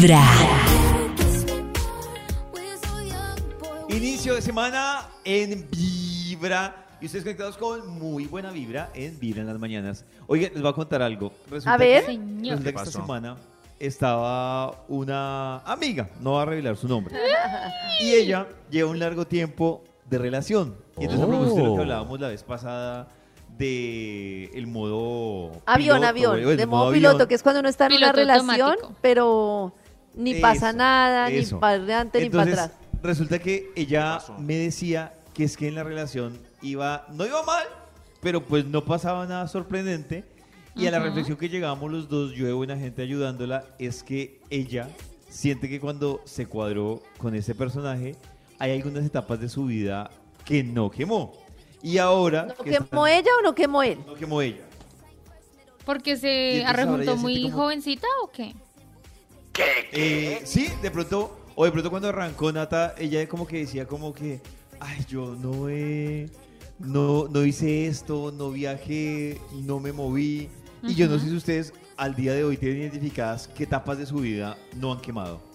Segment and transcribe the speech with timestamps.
[0.00, 0.22] Vibra.
[3.88, 6.86] Inicio de semana en Vibra.
[7.00, 10.04] Y ustedes conectados con muy buena vibra en Vibra en las mañanas.
[10.28, 11.32] Oigan, les voy a contar algo.
[11.50, 12.02] Resulta A ver.
[12.06, 12.58] que- Señor.
[12.58, 13.36] resulta que esta semana
[13.80, 17.16] estaba una amiga, no va a revelar su nombre.
[18.00, 20.76] Y ella lleva un largo tiempo de relación.
[20.96, 21.82] Y entonces a propósito de lo que Oh.
[21.82, 23.08] hablábamos la vez pasada
[23.58, 26.94] de el modo Avión, piloto, avión, el de modo modo avión.
[27.12, 28.94] piloto, que es cuando uno está en una Piloto relación, automático.
[29.02, 29.72] pero
[30.18, 31.56] ni pasa nada, eso.
[31.56, 32.70] ni para adelante, ni para atrás.
[33.02, 37.64] Resulta que ella me decía que es que en la relación iba, no iba mal,
[38.20, 40.24] pero pues no pasaba nada sorprendente.
[40.74, 44.40] Y a la reflexión que llegamos los dos, yo de buena gente ayudándola, es que
[44.50, 44.88] ella
[45.28, 48.14] siente que cuando se cuadró con ese personaje,
[48.58, 50.10] hay algunas etapas de su vida
[50.44, 51.32] que no quemó.
[51.82, 52.46] Y ahora...
[52.46, 53.98] ¿No que quemó están- ella o no quemó él?
[54.06, 54.64] No quemó ella.
[55.84, 58.54] Porque se arrejuntó muy jovencita o qué?
[59.92, 64.12] Eh, sí, de pronto, o de pronto cuando arrancó Nata, ella como que decía como
[64.12, 64.40] que,
[64.80, 66.30] ay, yo no he,
[66.78, 70.48] no, no hice esto, no viajé, no me moví.
[70.82, 74.06] Y yo no sé si ustedes al día de hoy tienen identificadas qué etapas de
[74.06, 75.47] su vida no han quemado.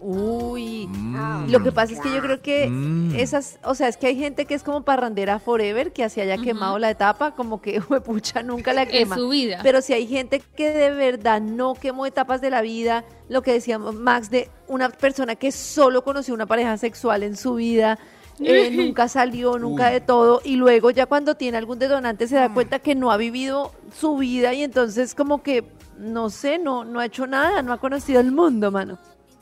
[0.00, 0.86] Uy.
[0.86, 1.50] Mm.
[1.50, 3.14] Lo que pasa es que yo creo que Mm.
[3.16, 6.38] esas, o sea, es que hay gente que es como parrandera forever, que así haya
[6.38, 9.16] quemado la etapa, como que, pucha, nunca la Es quema.
[9.16, 9.60] su vida.
[9.62, 13.52] Pero si hay gente que de verdad no quemó etapas de la vida, lo que
[13.52, 17.98] decíamos Max, de una persona que solo conoció una pareja sexual en su vida,
[18.40, 22.50] eh, nunca salió, nunca de todo, y luego ya cuando tiene algún detonante se da
[22.54, 25.64] cuenta que no ha vivido su vida y entonces como que,
[25.98, 28.98] no sé, no, no ha hecho nada, no ha conocido el mundo, mano.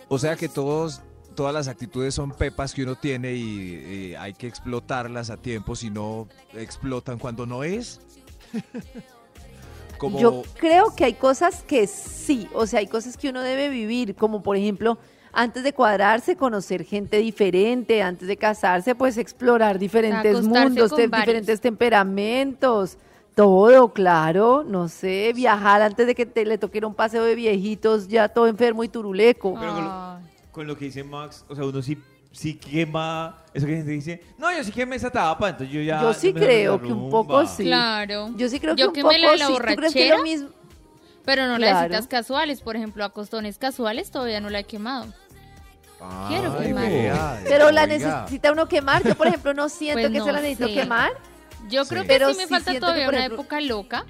[0.09, 1.03] O sea que todos,
[1.35, 5.91] todas las actitudes son pepas que uno tiene y, hay que explotarlas a tiempo, si
[5.91, 8.01] no explotan cuando no es.
[9.99, 13.69] Como Yo creo que hay cosas que sí, o sea, hay cosas que uno debe
[13.69, 14.97] vivir, como por ejemplo,
[15.33, 22.97] antes de cuadrarse, conocer gente diferente, antes de casarse, pues explorar diferentes mundos, diferentes temperamentos,
[23.43, 27.23] todo, claro, no sé, viajar antes de que te, le toque ir a un paseo
[27.23, 29.55] de viejitos, ya todo enfermo y turuleco.
[29.61, 30.25] Pero con lo- Ay.
[30.51, 31.97] Con lo que dice Max, o sea, uno sí,
[32.33, 36.03] sí quema, eso que gente dice, no, yo sí quemé esa etapa, entonces yo ya...
[36.03, 37.11] Yo sí creo que un rumba".
[37.13, 37.63] poco sí.
[37.63, 38.31] Claro.
[38.37, 39.53] Yo sí creo que un poco la sí.
[39.53, 40.17] ¿Tú crees que borrachera?
[40.17, 40.49] lo mismo?
[41.25, 41.81] Pero no la Claro.
[41.91, 45.07] de citas casuales, por ejemplo, a costones casuales todavía no la he quemado.
[46.27, 47.39] Quiero Ay, quemar.
[47.45, 47.87] Pero la oiga.
[47.87, 49.05] necesita uno quemar.
[49.05, 50.75] Yo, por ejemplo, no siento Pues que no se la necesito sé.
[50.75, 51.13] quemar.
[51.69, 51.91] Yo Sí.
[51.91, 54.05] creo que Pero sí me sí falta todavía una ejemplo- época loca,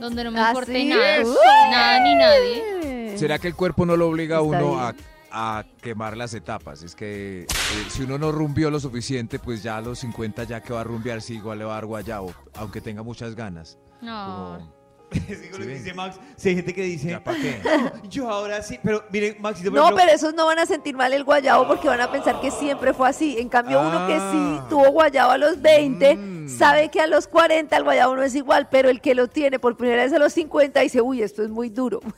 [0.00, 0.84] donde no me ¿Ah, importe sí?
[0.86, 1.34] nada, Uy.
[1.70, 3.18] nada ni nadie.
[3.18, 4.94] ¿Será que el cuerpo no lo obliga a uno a,
[5.30, 6.82] a quemar las etapas?
[6.82, 7.46] Es que eh,
[7.90, 10.84] si uno no rumbió lo suficiente, pues ya a los 50 ya que va a
[10.84, 13.78] rumbear, sí, igual le va a dar guayabo, aunque tenga muchas ganas.
[14.00, 14.58] No.
[14.58, 14.79] Como,
[15.12, 17.60] Sí, con lo que dice Max, si hay gente que dice, ¿Ya para qué?
[18.08, 20.94] yo ahora sí, pero miren, Maxito, por No, ejemplo, pero esos no van a sentir
[20.96, 23.36] mal el guayabo porque van a pensar que siempre fue así.
[23.38, 24.20] En cambio, uno que sí
[24.60, 24.66] Ah.
[24.70, 26.48] tuvo guayabo a los 20, Mm.
[26.48, 29.58] sabe que a los 40 el guayabo no es igual, pero el que lo tiene
[29.58, 32.00] por primera vez a los 50 dice, uy, esto es muy duro.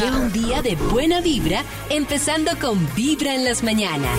[0.00, 4.18] Lleva un día de buena vibra, empezando con Vibra en las mañanas.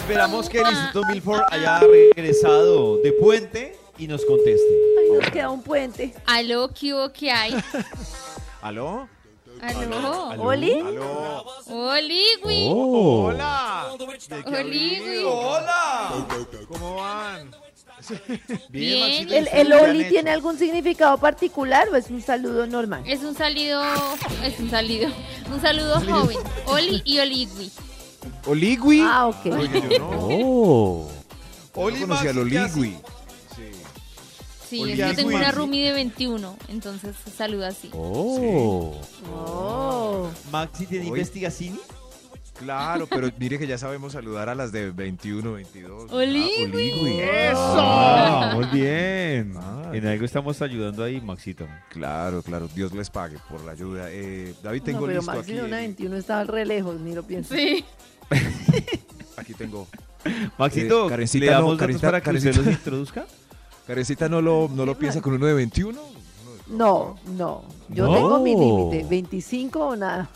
[0.00, 4.66] Esperamos que el Instituto Milford haya regresado de puente y nos conteste.
[5.00, 6.14] Ay, nos queda un puente.
[6.26, 7.54] Aló, ¿qué hubo que hay?
[8.62, 9.08] ¿Aló?
[9.62, 10.28] Aló.
[10.38, 10.72] ¿Oli?
[10.72, 11.44] ¿Aló?
[11.68, 12.68] Oligui.
[12.70, 13.86] ¡Hola!
[14.46, 15.24] Oligui.
[15.24, 16.26] ¡Hola!
[16.68, 17.50] ¿Cómo van?
[18.68, 19.00] Bien.
[19.00, 20.10] Maxito, ¿y ¿El, el Oli hecho?
[20.10, 23.02] tiene algún significado particular o es un saludo normal?
[23.06, 23.82] Es un salido,
[24.44, 25.10] es un salido,
[25.50, 26.36] un saludo joven.
[26.66, 27.72] Oli y Oligui.
[28.46, 29.00] ¿Oligui?
[29.00, 29.46] Ah, ok.
[29.46, 30.08] Oye, yo no.
[30.12, 31.08] Oh.
[31.74, 32.30] Yo Oli, no conocía.
[32.30, 32.96] Oligui.
[34.68, 35.00] Sí, Oligui.
[35.00, 37.90] es que tengo una roomie de 21, entonces saluda así.
[37.92, 39.00] Oh.
[39.32, 40.28] Oh.
[40.50, 41.78] Maxi tiene investigación.
[42.58, 46.10] Claro, pero mire que ya sabemos saludar a las de 21, 22.
[46.10, 46.64] Oligui.
[46.64, 47.20] Ah, Oligui.
[47.54, 49.54] Ah, muy bien.
[49.56, 51.66] Ah, en algo estamos ayudando ahí, Maxito.
[51.90, 54.06] Claro, claro, Dios les pague por la ayuda.
[54.10, 55.60] Eh, David, tengo no, pero listo Maxi aquí.
[55.60, 57.54] de una 21 estaba re lejos, ni lo pienso.
[57.54, 57.84] Sí.
[59.36, 59.86] Aquí tengo.
[60.58, 63.26] Maxito, Eh, Karencita, ¿le no, damos Karencita, para que usted los introduzca?
[64.28, 66.00] No lo, no lo ¿Qué piensa con uno de 21.
[66.68, 67.62] No, no.
[67.88, 68.14] Yo No.
[68.14, 69.06] tengo mi límite.
[69.08, 70.28] 25 o nada.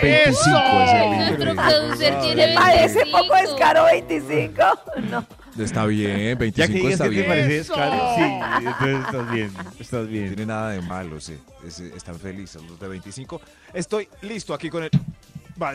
[0.00, 1.54] 25 es el Nuestro límite.
[1.68, 3.18] producer tiene ¿Le parece 25.
[3.18, 4.54] poco descaro 25?
[5.10, 5.26] No.
[5.64, 7.26] Está bien, Ya 25 que digas está que te bien.
[7.28, 8.22] parece descaro, sí,
[8.66, 9.50] entonces estás bien,
[9.80, 10.26] estás No bien.
[10.28, 11.38] tiene nada de malo, sí.
[11.66, 13.40] Es- están felices los de 25.
[13.72, 14.90] Estoy listo aquí con el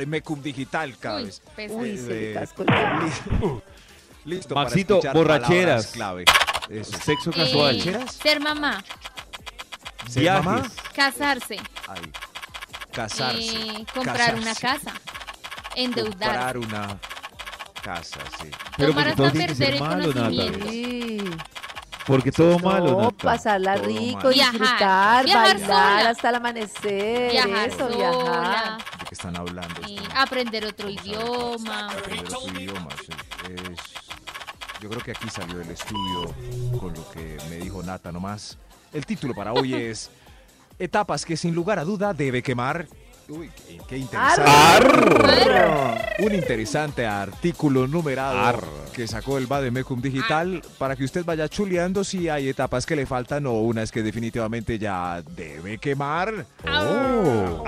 [0.05, 1.41] Mecum Digital cada Uy, vez.
[1.69, 3.61] Uy, se le Eh, el li-
[4.35, 5.87] Listo Maxito, para borracheras.
[5.87, 6.25] clave.
[6.69, 6.97] Eso.
[7.03, 8.09] Sexo Eh, casual.
[8.09, 8.83] ser mamá,
[10.07, 10.45] ¿Ser Viajes.
[10.45, 10.71] mamá?
[10.95, 11.57] casarse,
[11.87, 12.11] Ahí.
[12.93, 13.39] Casarse.
[13.41, 14.93] eh, comprar una casa,
[15.75, 16.11] endeudar,
[16.53, 16.99] Comprar una
[17.81, 18.49] casa, sí.
[18.77, 20.69] Pero tomar hasta perder el malo, conocimiento.
[20.69, 21.17] Sí.
[22.05, 23.15] Porque todo malo, No, Nata.
[23.23, 28.77] pasarla Todo rico, disfrutar, Viajar bailar hasta el amanecer, viajar eso, sola, viajar.
[29.11, 29.81] ¿De qué están hablando?
[30.15, 31.89] aprender otro idioma.
[31.91, 32.87] Aprender otro idioma.
[33.43, 36.33] Es- Yo creo que aquí salió el estudio
[36.79, 38.57] con lo que me dijo Nata nomás.
[38.93, 40.09] El título para hoy es
[40.79, 42.87] Etapas que sin lugar a duda debe quemar.
[43.31, 44.51] Uy, qué, qué interesante.
[46.19, 48.59] Un interesante artículo numerado
[48.91, 53.05] que sacó el Bademecum Digital para que usted vaya chuleando si hay etapas que le
[53.05, 56.45] faltan o unas que definitivamente ya debe quemar.
[56.67, 57.63] Oh.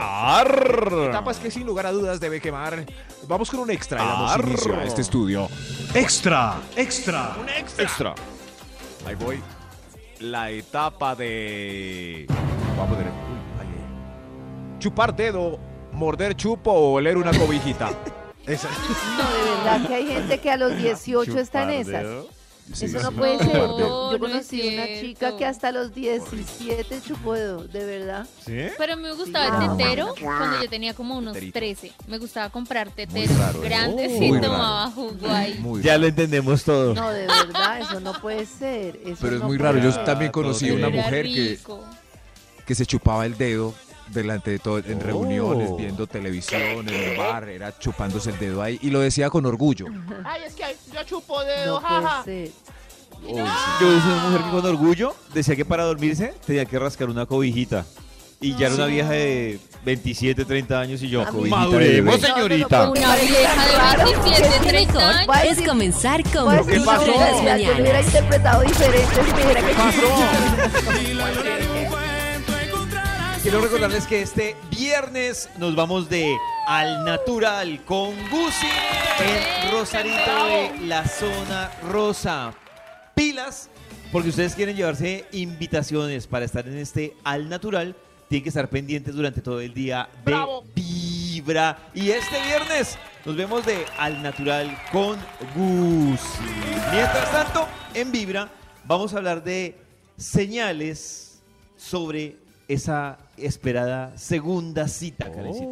[1.07, 2.85] Etapas que sin lugar a dudas debe quemar.
[3.29, 5.47] Vamos con un extra y damos inicio a este estudio.
[5.93, 7.37] Extra, extra.
[7.77, 8.15] Extra.
[9.07, 9.41] Ahí voy.
[10.19, 12.25] La etapa de.
[12.75, 13.12] Vamos a poner.
[14.83, 15.57] Chupar dedo,
[15.93, 17.89] morder chupo o oler una cobijita.
[18.45, 18.67] Esa.
[18.67, 22.05] No, de verdad que hay gente que a los 18 está en esas.
[22.73, 23.15] Sí, Eso no sí.
[23.15, 23.53] puede No, ser.
[23.61, 25.01] no Yo, conocí una cierto.
[25.05, 28.27] chica que hasta los 17 chupó dedo, de verdad.
[28.45, 28.57] ¿Sí?
[28.77, 29.65] Pero me gustaba Sí.
[29.71, 31.59] el tetero cuando yo tenía como unos Teterito.
[31.59, 31.91] 13.
[32.07, 35.59] Me gustaba comprar teteros raro, grandes y tomaba jugo ahí.
[35.59, 36.93] Muy Ya lo entendemos todo.
[36.93, 38.97] No, de verdad, eso no puede ser.
[39.05, 39.77] eso Pero es no muy raro.
[39.79, 41.57] Yo también conocí todo una mujer que,
[42.65, 43.73] que se chupaba el dedo
[44.13, 45.03] delante de todo, en Oh.
[45.03, 49.45] reuniones, viendo televisión, en el bar, era chupándose el dedo ahí y lo decía con
[49.45, 49.87] orgullo.
[50.23, 52.23] Ay, es que yo chupo No dedo, puede jaja.
[52.23, 52.49] ser.
[53.25, 53.43] Uy, sí.
[53.81, 57.25] Yo vi una mujer que con orgullo decía que para dormirse tenía que rascar una
[57.25, 57.85] cobijita.
[58.41, 62.27] Y ya era una vieja de 27, 30 años y yo, A mí- maduremos, No,
[62.27, 62.89] no, no, señorita.
[62.89, 65.57] Una vieja de raro 27, que- 30 Mejor años.
[65.57, 69.73] Es comenzar con realidad, Yo lo hubiera interpretado diferente si me dijera que
[73.43, 76.33] Quiero recordarles que este viernes nos vamos de
[76.65, 78.67] Al Natural con Gucci
[79.19, 82.53] en Rosarito de la zona rosa.
[83.13, 83.69] Pilas,
[84.13, 87.97] porque ustedes quieren llevarse invitaciones para estar en este Al Natural,
[88.29, 90.63] tienen que estar pendientes durante todo el día de Bravo.
[90.73, 91.89] Vibra.
[91.93, 95.17] Y este viernes nos vemos de Al Natural con
[95.53, 96.45] Gucci.
[96.93, 98.49] Mientras tanto, en Vibra
[98.85, 99.75] vamos a hablar de
[100.15, 101.41] señales
[101.75, 102.42] sobre
[102.73, 105.69] esa esperada segunda cita, Karencita.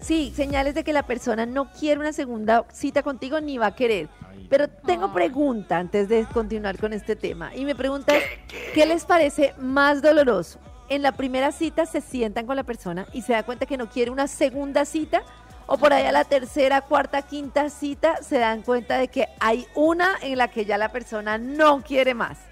[0.00, 3.74] Sí, señales de que la persona no quiere una segunda cita contigo ni va a
[3.74, 4.08] querer.
[4.48, 7.54] Pero tengo pregunta antes de continuar con este tema.
[7.54, 8.22] Y mi pregunta es,
[8.74, 10.58] ¿qué les parece más doloroso?
[10.88, 13.90] En la primera cita se sientan con la persona y se da cuenta que no
[13.90, 15.22] quiere una segunda cita.
[15.66, 20.16] O por allá la tercera, cuarta, quinta cita se dan cuenta de que hay una
[20.22, 22.47] en la que ya la persona no quiere más.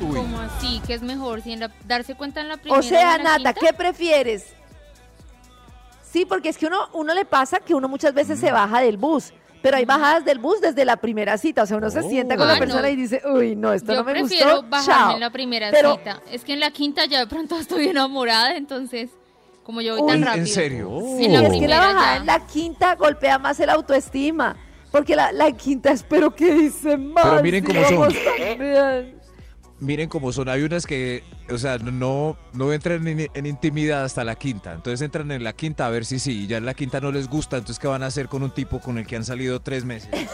[0.00, 0.16] Uy.
[0.16, 0.80] ¿Cómo así?
[0.86, 1.40] ¿Qué es mejor?
[1.42, 3.54] Si en la- darse cuenta en la primera O sea, en Nata, quinta?
[3.54, 4.44] ¿qué prefieres?
[6.10, 8.96] Sí, porque es que uno, uno le pasa que uno muchas veces se baja del
[8.96, 9.32] bus,
[9.62, 11.62] pero hay bajadas del bus desde la primera cita.
[11.64, 12.88] O sea, uno se sienta con Ah, la persona no.
[12.88, 14.68] y dice, uy, no, esto Yo no me prefiero gustó.
[14.68, 15.14] bajarme chao.
[15.14, 16.22] en la primera Pero- cita.
[16.30, 19.10] Es que en la quinta ya de pronto estoy enamorada, entonces,
[19.62, 20.44] como yo voy Uy, tan ¿en rápido.
[20.46, 20.98] ¿En serio?
[21.00, 22.16] En Sí, la es que la bajada ya.
[22.16, 24.56] en la quinta golpea más el autoestima.
[24.92, 27.24] Porque la, la quinta espero que dice más.
[27.26, 28.12] Pero miren cómo son.
[28.12, 29.15] son.
[29.78, 30.48] Miren cómo son.
[30.48, 34.72] Hay unas que, o sea, no, no entran en, en intimidad hasta la quinta.
[34.72, 36.44] Entonces entran en la quinta a ver si sí.
[36.44, 37.56] Y ya en la quinta no les gusta.
[37.58, 40.10] Entonces, ¿qué van a hacer con un tipo con el que han salido tres meses?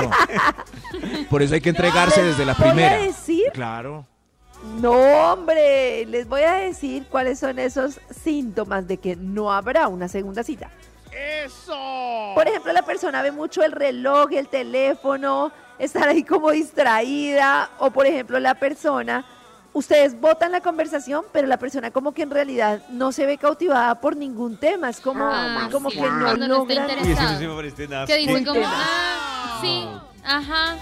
[0.00, 0.10] No.
[1.28, 2.96] Por eso hay que entregarse desde la Voy a primera.
[3.02, 4.06] decir Claro.
[4.80, 10.06] No, hombre, les voy a decir cuáles son esos síntomas de que no habrá una
[10.08, 10.70] segunda cita.
[11.44, 12.32] ¡Eso!
[12.34, 15.50] Por ejemplo, la persona ve mucho el reloj, el teléfono,
[15.80, 19.24] estar ahí como distraída, o por ejemplo, la persona,
[19.72, 24.00] ustedes votan la conversación, pero la persona como que en realidad no se ve cautivada
[24.00, 26.90] por ningún tema, es como, Ah, como sí, que no no está logran.
[27.04, 28.06] Uy, eso sí me parece nada.
[28.06, 28.72] Que dice Muy como, tema.
[28.74, 29.88] ah, sí,
[30.24, 30.76] ajá,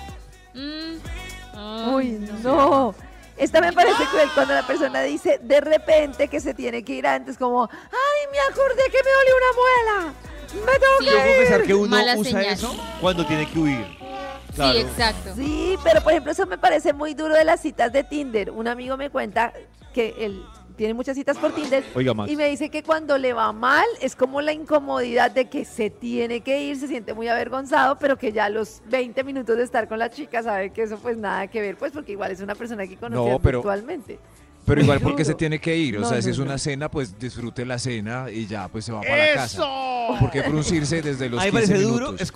[0.55, 2.95] mm, Uy, no.
[3.37, 7.07] Esta me parece cruel cuando la persona dice de repente que se tiene que ir
[7.07, 9.53] antes, como, ay, me acordé que me dolió una
[10.03, 10.15] muela.
[10.67, 11.05] Me tengo Sí.
[11.05, 11.67] Yo puedo que pensar ir.
[11.67, 12.47] que uno Mala usa señal.
[12.55, 13.99] eso cuando tiene que huir.
[14.59, 14.79] Claro.
[14.79, 15.31] Sí, exacto.
[15.37, 18.51] Sí, pero por ejemplo, eso me parece muy duro de las citas de Tinder.
[18.51, 19.53] Un amigo me cuenta
[19.95, 20.43] que él
[20.77, 22.31] tiene muchas citas por Tinder Oiga, Max.
[22.31, 25.91] y me dice que cuando le va mal es como la incomodidad de que se
[25.91, 29.65] tiene que ir, se siente muy avergonzado, pero que ya a los 20 minutos de
[29.65, 32.41] estar con la chica sabe que eso pues nada que ver, pues porque igual es
[32.41, 34.21] una persona que conoce No, pero- virtualmente.
[34.65, 35.97] Pero igual, porque se tiene que ir?
[35.97, 38.93] O No, sea, si es una cena, pues disfrute la cena y ya, pues se
[38.93, 39.57] va para la casa.
[39.57, 40.17] ¡Eso!
[40.21, 42.33] ¿Por qué fruncirse desde los A mí me 15 parece duro, minutos?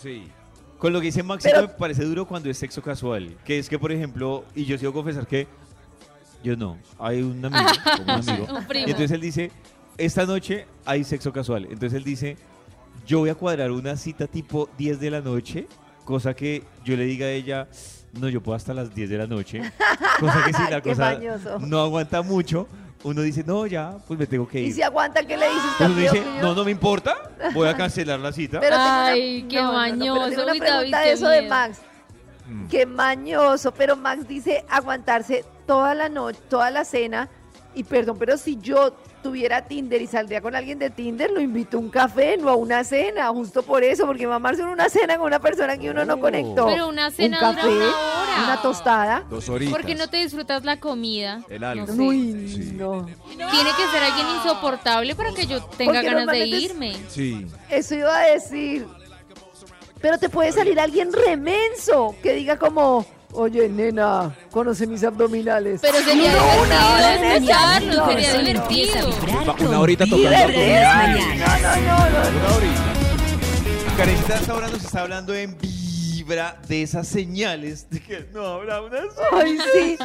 [0.00, 0.30] Sí.
[0.78, 3.36] Con lo que dice Max, Pero- me parece duro cuando es sexo casual.
[3.44, 5.46] Que es que, por ejemplo, y yo debo confesar que
[6.42, 6.78] yo no.
[6.98, 7.62] Hay un amigo,
[8.02, 8.46] un amigo.
[8.56, 8.86] Un primo.
[8.86, 9.50] Y entonces él dice,
[9.96, 11.64] esta noche hay sexo casual.
[11.64, 12.36] Entonces él dice,
[13.06, 15.66] yo voy a cuadrar una cita tipo 10 de la noche,
[16.04, 17.68] cosa que yo le diga a ella,
[18.12, 19.60] no, yo puedo hasta las 10 de la noche.
[20.20, 21.20] Cosa que si la cosa
[21.60, 22.66] no aguanta mucho,
[23.04, 24.74] uno dice, no, ya, pues me tengo que Y ir.
[24.74, 25.62] si aguanta, ¿qué le dices?
[25.80, 28.60] Uno dice, no, no me importa, voy a cancelar la cita.
[28.60, 31.42] Pero una- Ay, qué pero tengo mañoso, una pregunta de eso de.
[31.42, 31.78] Max.
[32.48, 32.66] Mm.
[32.68, 37.28] Qué mañoso, pero Max dice aguantarse toda la noche, toda la cena.
[37.78, 38.92] Y perdón, pero si yo
[39.22, 42.56] tuviera Tinder y saldría con alguien de Tinder, lo invito a un café, no a
[42.56, 46.04] una cena, justo por eso, porque mamarse en una cena con una persona que uno
[46.04, 46.20] no Oh.
[46.20, 46.66] conectó.
[46.66, 48.44] Pero una cena un dura café, una hora.
[48.46, 49.24] una tostada.
[49.30, 49.72] Dos horitas.
[49.72, 51.40] ¿Por qué no te disfrutas la comida?
[51.48, 51.86] El algo.
[51.86, 52.00] No sé.
[52.00, 52.72] Uy, Sí.
[52.74, 53.06] no.
[53.28, 56.96] Tiene que ser alguien insoportable para que yo tenga Porque ganas de irme.
[57.08, 57.46] Sí.
[57.70, 58.88] Eso iba a decir.
[60.00, 65.80] Pero te puede salir alguien remenso que diga como, oye, nena, conoce mis abdominales.
[65.80, 68.10] Pero sería No, una hora en divertido No, sería no, no.
[68.10, 69.68] Empieza a divertido.
[69.68, 71.38] Una horita tocando abdominales.
[71.38, 72.38] No, no, no, no.
[72.38, 72.84] Una horita.
[73.96, 75.56] Karencita hasta ahora nos está hablando en
[76.28, 78.98] vibra de esas señales de que no habrá una
[79.32, 79.96] Ay, sí.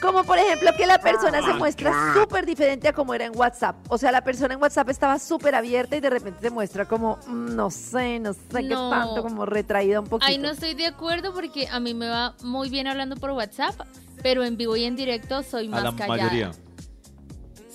[0.00, 3.76] Como por ejemplo que la persona se muestra súper diferente a como era en WhatsApp.
[3.88, 7.18] O sea, la persona en WhatsApp estaba súper abierta y de repente se muestra como,
[7.26, 8.88] mm, no sé, no sé qué No.
[8.90, 10.26] tanto, como retraída un poquito.
[10.28, 13.74] Ay, no estoy de acuerdo porque a mí me va muy bien hablando por WhatsApp,
[14.22, 16.16] pero en vivo y en directo soy A más la callada.
[16.22, 16.50] mayoría.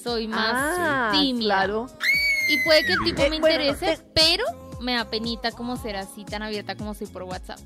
[0.01, 1.46] Soy más Ah, tímida.
[1.56, 1.88] claro.
[2.50, 4.46] Y puede que el tipo Eh, me bueno, no, interese, te- pero
[4.79, 7.60] me da penita como ser así tan abierta como soy por WhatsApp.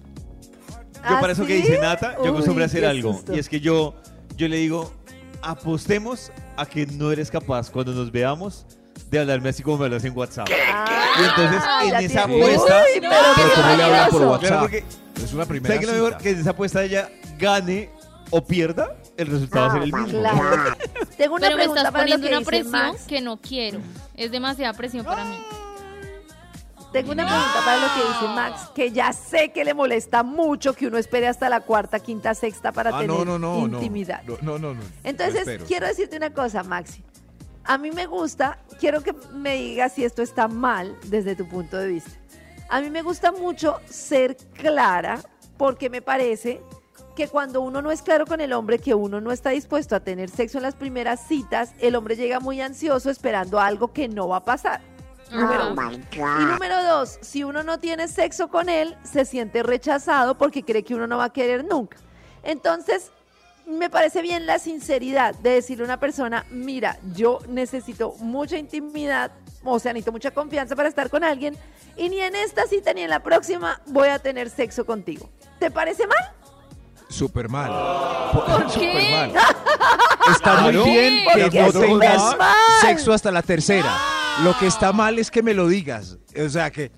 [1.10, 3.14] Yo ¿Ah, para eso que dice Nata, yo Uy, acostumbro a hacer algo.
[3.14, 3.36] susto.
[3.36, 3.94] Y es que yo,
[4.38, 4.94] yo le digo,
[5.42, 8.66] apostemos a que no eres capaz cuando nos veamos
[9.10, 10.48] de hablarme así como me hablas en WhatsApp.
[10.74, 10.86] Ah,
[11.20, 11.64] Y entonces,
[12.00, 14.22] en esa apuesta- Uy, pero Pero qué ¿cómo le habla por.
[14.24, 14.42] WhatsApp?
[14.48, 14.84] Claro, porque
[15.24, 16.22] Es una primera ¿sabe qué es lo mejor?
[16.22, 17.90] Que en esa apuesta ella gane
[18.32, 20.20] o pierda, el resultado va a ser el mismo.
[20.20, 20.78] Claro.
[21.18, 23.04] Tengo una pero me pregunta estás poniendo que una presión Max.
[23.08, 23.80] que no quiero.
[24.16, 25.38] Es demasiada presión para mí.
[26.94, 30.74] Tengo una pregunta para lo que dice Max, que ya sé que le molesta mucho
[30.74, 34.22] que uno espere hasta la cuarta, quinta, sexta para Ah, tener no, no, no, intimidad.
[34.24, 34.76] No, no, no.
[34.76, 34.82] no.
[35.04, 37.04] Entonces, quiero decirte una cosa, Maxi.
[37.64, 41.78] A mí me gusta, quiero que me digas si esto está mal desde tu punto
[41.78, 42.12] de vista.
[42.70, 45.20] A mí me gusta mucho ser clara
[45.58, 46.62] porque me parece
[47.16, 50.00] que cuando uno no es claro con el hombre, que uno no está dispuesto a
[50.02, 54.28] tener sexo en las primeras citas, el hombre llega muy ansioso esperando algo que no
[54.28, 54.82] va a pasar.
[55.32, 55.72] Número Ajá.
[55.72, 55.92] uno.
[56.42, 60.84] Y número dos, si uno no tiene sexo con él, se siente rechazado porque cree
[60.84, 61.98] que uno no va a querer nunca.
[62.44, 63.12] Entonces,
[63.66, 69.32] me parece bien la sinceridad de decirle a una persona, mira, yo necesito mucha intimidad,
[69.64, 71.58] o sea, necesito mucha confianza para estar con alguien,
[71.96, 75.30] y ni en esta cita ni en la próxima voy a tener sexo contigo.
[75.60, 76.43] ¿Te parece mal?
[77.14, 77.72] Súper mal.
[78.34, 79.12] ¿Por Súper qué?
[79.12, 79.32] mal.
[80.32, 80.84] Está muy Claro.
[80.86, 82.38] bien Porque que no es tengas
[82.82, 83.94] sexo hasta la tercera.
[84.44, 86.18] Lo que está mal es que me lo digas.
[86.44, 86.92] O sea que,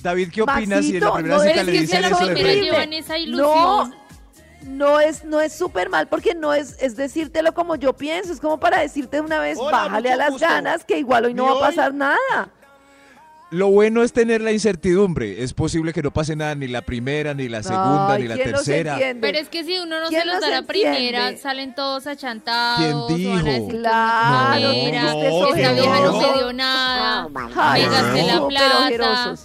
[0.00, 1.92] David, ¿qué opinas si en la Maxito, primera no, cita pero le es que si
[1.96, 2.64] a dicen la eso de primera frente?
[2.64, 3.94] llevan esa No, ilusión.
[4.64, 8.40] no es, no es súper mal porque no es, es decírtelo como yo pienso, es
[8.40, 10.46] como para decirte de una vez, Hola, bájale mucho a las gusto.
[10.46, 12.16] ganas, que igual hoy no va a hoy- pasar nada.
[13.52, 15.42] Lo bueno es tener la incertidumbre.
[15.44, 18.34] Es posible que no pase nada ni la primera, ni la segunda, Ay, ni la
[18.36, 18.92] ¿quién los tercera.
[18.94, 19.20] entiende?
[19.28, 20.96] Pero es que si uno no ¿Quién se los los da la entiende?
[20.96, 22.78] primera, salen todos achantados.
[22.78, 23.44] ¿Quién o van a dijo?
[23.66, 27.28] decir Claro, no, mira, no, esta vieja no me dio nada.
[27.56, 28.78] Ay, me gasté la súper plata.
[28.86, 29.40] ojerosos.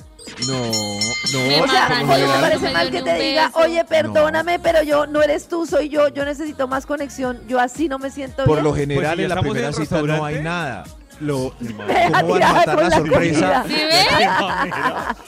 [0.47, 1.63] No, Me no.
[1.63, 5.47] O sea, me general- parece mal que te diga, oye, perdóname, pero yo no eres
[5.47, 8.63] tú, soy yo, yo necesito más conexión, yo así no me siento Por bien.
[8.65, 10.37] lo general Pues si ya en la estamos en primera cita no restaurante.
[10.37, 10.83] hay nada.
[11.19, 11.53] Lo,
[12.19, 13.65] ¿Cómo van a matar la la sorpresa?
[13.67, 14.07] ¿Sí ves?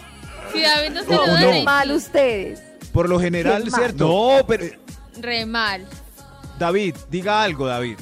[0.52, 1.64] Si David no se lo da, no.
[1.64, 2.64] Mal ustedes.
[2.92, 3.70] Por lo general, Qué.
[3.70, 4.08] ¿cierto?
[4.08, 4.66] No, pero
[5.22, 5.86] Re mal.
[6.58, 7.98] David, diga algo, David.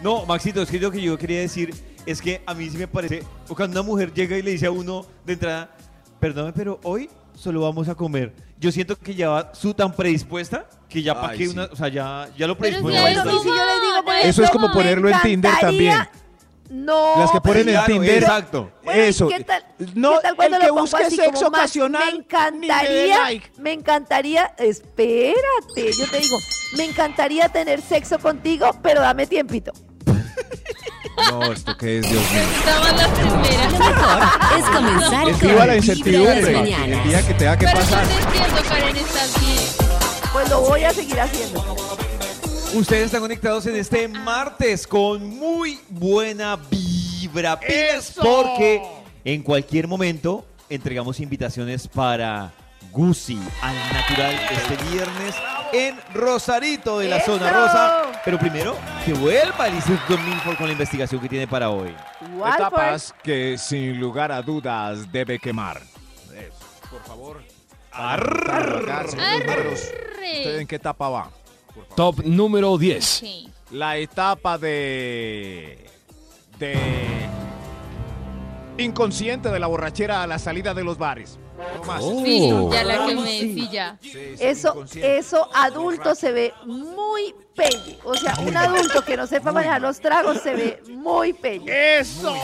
[0.00, 1.74] No, Maxito, es que lo que yo quería decir
[2.06, 4.66] es que a mí sí me parece, o cuando una mujer llega y le dice
[4.66, 5.70] a uno de entrada,
[6.18, 8.32] perdóname, pero hoy solo vamos a comer.
[8.58, 11.52] Yo siento que ya va su tan predispuesta que ya para que sí.
[11.52, 12.96] una, o sea, ya, ya lo predispone.
[12.96, 13.02] si.
[13.02, 15.98] Bueno, Eso es como ponerlo en Tinder también.
[16.70, 17.18] No.
[17.18, 18.22] Las que ponen en Claro, Tinder.
[18.22, 18.70] Exacto.
[18.82, 19.28] Bueno, ¿y Eso.
[19.28, 19.64] ¿Qué tal,
[19.94, 22.10] No, qué tal cuando el que lo pongo busque así sexo como, "Max, ocasional, Me
[22.12, 23.50] ni me dé encantaría, like"?
[23.58, 26.38] me encantaría, espérate, yo te digo,
[26.78, 29.72] me encantaría tener sexo contigo, pero dame tiempito.
[31.30, 32.42] No, esto que es, Dios mío.
[32.58, 33.68] Estaba la primera.
[33.70, 34.22] Lo mejor
[34.58, 36.60] es comenzar la con las incertidumbre.
[36.84, 38.06] El día que tenga que Pero yo pasar.
[38.06, 39.58] te entiendo, Karen, estás bien.
[40.32, 41.62] Pues lo voy a seguir haciendo.
[42.74, 47.60] Ustedes están conectados en este martes con muy buena vibra.
[48.22, 48.82] Porque
[49.24, 52.52] en cualquier momento entregamos invitaciones para
[52.90, 55.34] Gucci al natural este viernes
[55.74, 57.38] en Rosarito de la ¡Eso!
[57.38, 58.02] zona rosa.
[58.24, 61.94] Pero primero, que vuelva el Instituto Milford con la investigación que tiene para hoy.
[62.54, 65.78] Etapas que sin lugar a dudas debe quemar.
[65.78, 67.42] Eso, por favor.
[67.92, 69.80] Señores números.
[69.80, 71.30] ¿Usted en qué etapa va?
[71.96, 73.04] Top número 10.
[73.04, 73.48] Sí.
[73.70, 75.86] La etapa de.
[76.58, 76.76] de.
[78.78, 81.38] inconsciente de la borrachera a la salida de los bares.
[81.78, 82.02] No más.
[82.02, 82.22] Oh.
[82.24, 83.68] Sí, ya la que me sí.
[84.00, 87.98] Sí, sí, Eso, eso adulto se ve muy pelle.
[88.04, 91.98] O sea, un adulto que no sepa manejar los tragos se ve muy pelle.
[92.00, 92.34] ¡Eso!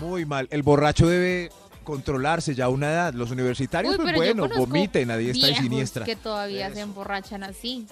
[0.00, 0.46] Muy mal.
[0.50, 1.50] El borracho debe
[1.84, 3.14] controlarse ya a una edad.
[3.14, 6.04] Los universitarios, Uy, pues bueno, vomiten a diestra y viejos siniestra.
[6.04, 7.86] que todavía se emborrachan así.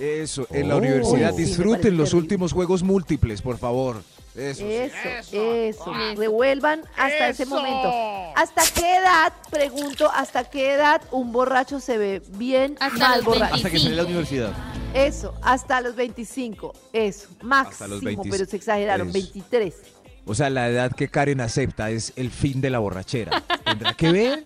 [0.00, 0.78] Eso, en la Oh.
[0.78, 2.16] universidad Sí, disfruten los terrible.
[2.22, 4.02] últimos juegos múltiples, por favor.
[4.34, 4.60] Eso.
[4.60, 4.64] sí.
[4.72, 5.92] Eso, eso, Eso.
[6.16, 7.90] Revuelvan hasta ese momento.
[8.36, 13.54] ¿Hasta qué edad, pregunto, hasta qué edad un borracho se ve bien Hasta mal borracho?
[13.56, 14.10] Hasta que sale de la 25.
[14.44, 14.52] universidad.
[14.94, 16.72] Eso, hasta los 25.
[16.92, 18.30] Eso, máximo, Hasta los 20.
[18.30, 19.12] pero se exageraron, Eso.
[19.14, 19.74] 23.
[20.26, 23.42] O sea, la edad que Karen acepta es el fin de la borrachera.
[23.64, 24.44] ¿Tendrá que ver?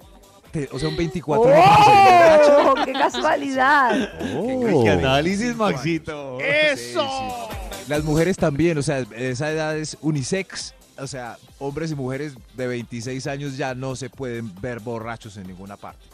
[0.54, 2.70] Te- O sea, un 24 años que se emborracha.
[2.70, 2.74] ¡Oh!
[2.84, 4.08] ¡Qué casualidad!
[4.36, 4.82] Oh.
[4.84, 6.38] ¡Qué análisis, Maxito!
[6.40, 7.48] ¡Eso!
[7.88, 10.74] Las mujeres también, o sea, esa edad es unisex.
[10.96, 15.48] O sea, hombres y mujeres de 26 años ya no se pueden ver borrachos en
[15.48, 16.06] ninguna parte.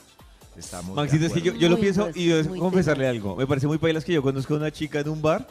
[0.56, 3.36] Estamos Maxito, es que yo, yo lo pienso pues, y yo confesarle algo.
[3.36, 5.46] Me parece muy pailas que yo conozco a una chica en un bar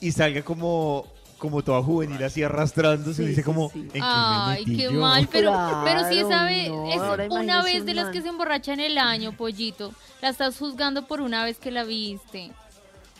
[0.00, 1.06] y salga como,
[1.44, 3.80] como toda juvenil así arrastrándose y Sí, dice sí, como, sí.
[3.80, 5.52] ¿en qué me Ay, metí qué yo?" mal, pero,
[5.84, 8.80] pero si Claro, esa vez no, es una vez de las que se emborracha en
[8.80, 9.92] el año, pollito.
[10.22, 12.50] La estás juzgando por una vez que la viste.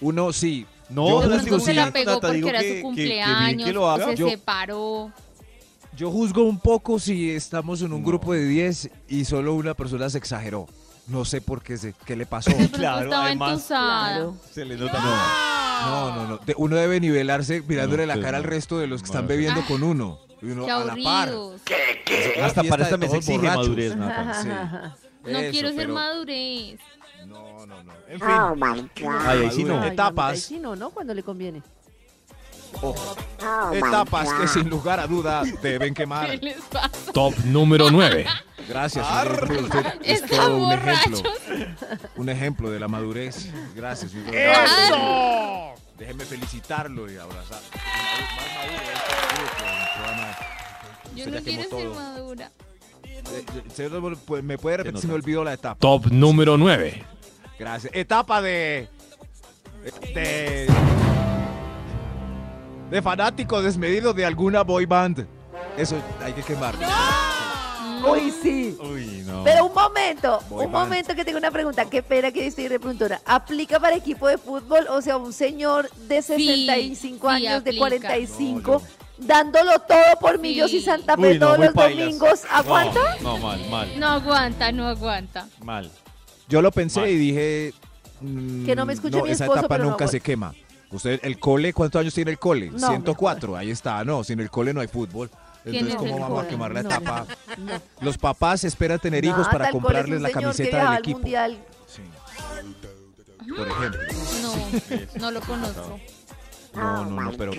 [0.00, 0.66] Uno sí.
[0.88, 3.66] No, yo digo se la pegó Nata, porque era que- su que- que bien cumpleaños,
[3.66, 4.06] que lo o haga.
[4.06, 5.12] se Yo- separó.
[5.96, 10.08] yo juzgo un poco si estamos en un grupo de 10 y solo una persona
[10.10, 10.66] se exageró.
[11.06, 12.50] No sé por qué, se, qué le pasó.
[12.72, 13.64] Claro, estaba además-.
[13.66, 14.34] Claro.
[14.52, 14.98] Se le nota.
[15.00, 16.36] No, no, no.
[16.38, 18.48] De- uno debe nivelarse mirándole No, la cara al no.
[18.50, 19.28] resto de los que No, están no.
[19.28, 20.18] bebiendo Ah, con uno.
[20.42, 21.28] Y uno Qué a la par.
[21.30, 21.62] aburridos.
[22.36, 24.42] Una Hasta para esta me se todos exige madurez, Nata.
[24.42, 24.48] Sí.
[25.30, 26.80] No Eso, quiero ser pero- madurez.
[27.26, 27.92] No, no, no.
[28.08, 29.08] En fin.
[29.26, 29.74] Ay, ahí sí no.
[29.74, 30.32] Ay, no, Etapas.
[30.32, 30.90] ahí sí no, ¿no?
[30.90, 31.62] Cuando le conviene.
[33.72, 36.30] Etapas que sin lugar a duda deben quemar.
[36.30, 37.12] ¿Qué les pasa?
[37.12, 38.26] Top número 9.
[38.68, 39.06] Gracias.
[39.26, 41.22] Usted es todo un ejemplo.
[42.16, 43.50] Un ejemplo de la madurez.
[43.74, 44.12] Gracias.
[44.14, 45.74] ¡Eso!
[45.98, 47.60] Déjeme felicitarlo y abrazar.
[51.14, 52.50] Yo no quiero ser madura.
[53.72, 55.00] Señor, pues, ¿Me puede repetir?
[55.00, 55.78] Se me olvidó la etapa.
[55.78, 57.04] Top número 9.
[57.58, 57.92] Gracias.
[57.94, 58.88] Etapa de.
[60.14, 60.66] De.
[62.94, 65.26] De fanático desmedido de alguna boy band.
[65.76, 66.76] Eso hay que quemar.
[68.09, 68.78] Uy, sí.
[68.80, 69.42] Uy, no.
[69.42, 70.85] Pero un momento, Boy un band.
[70.90, 71.87] momento que tengo una pregunta.
[71.87, 73.20] Qué pena que estoy repuntora.
[73.26, 74.87] ¿Aplica para equipo de fútbol?
[74.90, 77.78] O sea, un señor de 65 sí años, de aplica.
[77.80, 78.80] 45,
[79.18, 80.85] dándolo todo por Millos y Sí.
[80.85, 81.98] Santa Fe Uy, no, todos los pailas.
[82.07, 82.42] domingos.
[82.48, 83.00] ¿Aguanta?
[83.22, 85.48] No, no, mal, mal, No aguanta, no aguanta.
[85.64, 85.90] mal.
[86.48, 87.09] Yo lo pensé Mal.
[87.11, 87.74] y dije.
[88.64, 90.54] Que no me escuche mi esa esposo, etapa pero no nunca se quema.
[90.94, 92.70] Usted, el cole, ¿cuántos años tiene el cole?
[92.70, 94.04] No, 104, ahí está.
[94.04, 95.28] No, sin el cole no hay fútbol.
[95.64, 97.26] ¿Quién Entonces, es ¿cómo vamos a quemar la No, etapa?
[97.59, 97.72] no.
[98.00, 101.18] Los papás esperan tener hijos para comprarles la camiseta del equipo.
[101.18, 101.59] mundial.
[101.87, 102.02] Sí.
[103.57, 104.00] Por ejemplo.
[104.42, 106.00] No, no lo conozco.
[106.74, 107.52] No, no, no, pero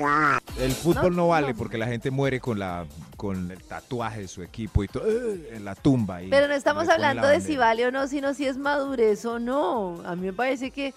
[0.59, 4.43] el fútbol no, vale porque la gente muere con la con el tatuaje de su
[4.43, 6.21] equipo y todo eh, en la tumba.
[6.21, 9.39] y Pero no estamos hablando de si vale o no, sino si es madurez o
[9.39, 10.01] no.
[10.05, 10.93] A mí me parece que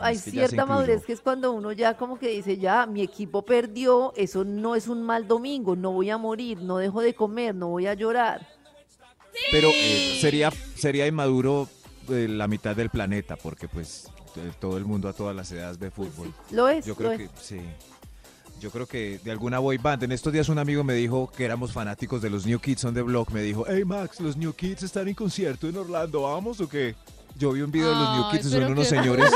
[0.00, 4.12] hay cierta madurez que es cuando uno ya como que dice, ya, mi equipo perdió,
[4.16, 7.68] eso no es un mal domingo, no voy a morir, no dejo de comer, no
[7.68, 8.46] voy a llorar.
[9.50, 11.68] Pero eh, sería sería inmaduro
[12.08, 15.78] eh, la mitad del planeta porque pues eh, todo el mundo a todas las edades
[15.78, 16.32] ve fútbol.
[16.50, 17.18] Lo es, Yo lo creo es.
[17.18, 17.60] que sí.
[18.60, 20.02] Yo creo que de alguna boy band.
[20.02, 22.94] En estos días un amigo me dijo que éramos fanáticos de los New Kids on
[22.94, 23.30] the Block.
[23.30, 26.96] Me dijo, hey Max, los New Kids están en concierto en Orlando, ¿vamos o qué?
[27.36, 29.30] Yo vi un video de los New Kids son unos señores.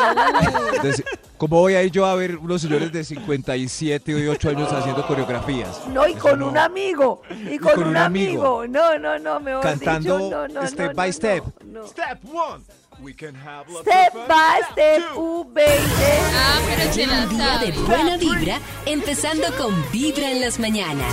[0.83, 1.05] de-
[1.38, 5.05] ¿Cómo voy a ir yo a ver unos señores de 57 y 8 años haciendo
[5.07, 5.81] coreografías?
[5.88, 6.48] No, y Eso con no.
[6.48, 7.22] un amigo.
[7.50, 8.61] Y con, con un un amigo.
[8.61, 8.66] amigo.
[8.68, 11.44] No, no, no, mejor Cantando dicho, no, no, step no, by step.
[11.64, 11.87] no, no.
[11.88, 12.64] Step one.
[13.00, 15.70] We can have Step by step, uh, baby.
[16.35, 21.12] Ah, pero se Un día de buena vibra, empezando con Vibra en las mañanas.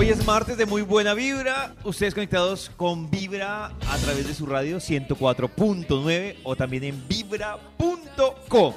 [0.00, 1.74] Hoy es martes de muy buena vibra.
[1.82, 8.74] Ustedes conectados con Vibra a través de su radio 104.9 o también en vibra.co.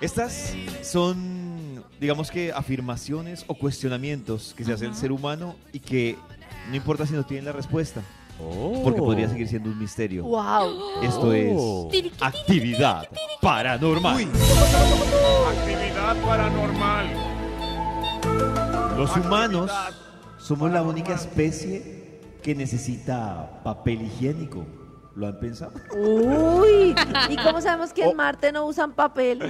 [0.00, 6.16] Estas son, digamos que, afirmaciones o cuestionamientos que se hace el ser humano y que
[6.68, 8.02] no importa si no tienen la respuesta,
[8.82, 10.24] porque podría seguir siendo un misterio.
[10.24, 11.00] Wow.
[11.00, 13.08] Esto es actividad
[13.40, 14.26] paranormal.
[15.46, 17.06] Actividad paranormal.
[18.96, 19.70] Los humanos
[20.48, 24.64] somos la única especie que necesita papel higiénico.
[25.14, 25.72] ¿Lo han pensado?
[25.94, 26.94] Uy.
[27.28, 29.40] ¿Y cómo sabemos que en Marte no usan papel?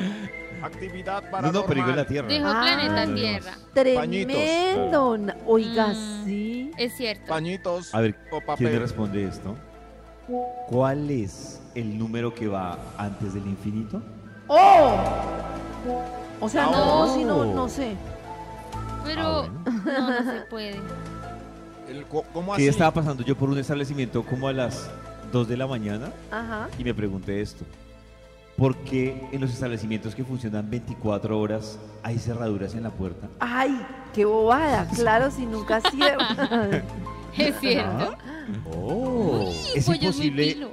[0.61, 1.53] Actividad No, paranormal.
[1.53, 2.29] no, pero digo en la Tierra.
[2.29, 2.61] Dijo Ah.
[2.63, 3.15] planeta No, no, no.
[3.15, 3.53] Tierra.
[3.75, 5.35] Tremendo.
[5.47, 6.25] Oiga, Mm.
[6.25, 6.71] sí.
[6.77, 7.27] Es cierto.
[7.29, 8.81] Pañitos A ver, o ¿quién me papel.
[8.81, 9.55] responde esto?
[10.69, 14.03] ¿Cuál es el número que va antes del infinito?
[14.49, 14.97] ¡Oh!
[16.41, 17.15] O sea, no, No.
[17.15, 17.95] si no, no sé.
[19.09, 19.49] Pero Ah,
[19.85, 20.77] no, no se puede.
[21.89, 22.69] El ¿Cómo Que así?
[22.69, 24.89] estaba pasando yo por un establecimiento como a las
[25.33, 26.69] 2 de la mañana Ajá.
[26.79, 27.65] y me pregunté esto.
[28.57, 33.29] ¿Por qué en los establecimientos que funcionan 24 horas hay cerraduras en la puerta?
[33.41, 33.81] Ay,
[34.13, 34.87] qué bobada.
[34.95, 36.29] Claro, si nunca cierra.
[37.39, 38.17] Es cierto.
[38.75, 40.67] Oh, es imposible,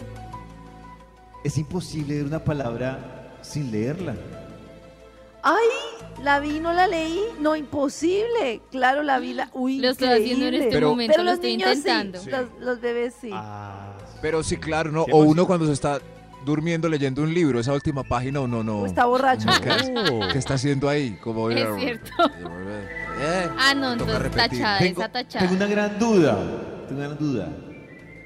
[1.43, 4.15] es imposible ver una palabra sin leerla.
[5.47, 5.67] Ay,
[6.23, 7.21] la vi, no la leí.
[7.39, 8.61] No, imposible.
[8.71, 9.33] Claro, la vi.
[9.33, 9.49] La...
[9.53, 12.19] Uy, Lo estoy haciendo en este Pero- momento, Pero lo los estoy niños intentando.
[12.19, 13.29] sí, los, los bebés sí.
[13.31, 15.03] Ah, Pero sí, claro, ¿no?
[15.11, 15.99] O uno cuando se está
[16.45, 18.81] durmiendo leyendo un libro, esa última página, uno no.
[18.81, 19.47] O está borracho.
[19.63, 21.17] ¿Qué, qué está haciendo ahí?
[21.21, 22.11] Como, Es cierto.
[23.17, 25.45] Eh, Ah, no, entonces tachada, tengo, esa tachada.
[25.47, 26.37] tengo una gran duda.
[26.87, 27.47] Tengo una gran duda.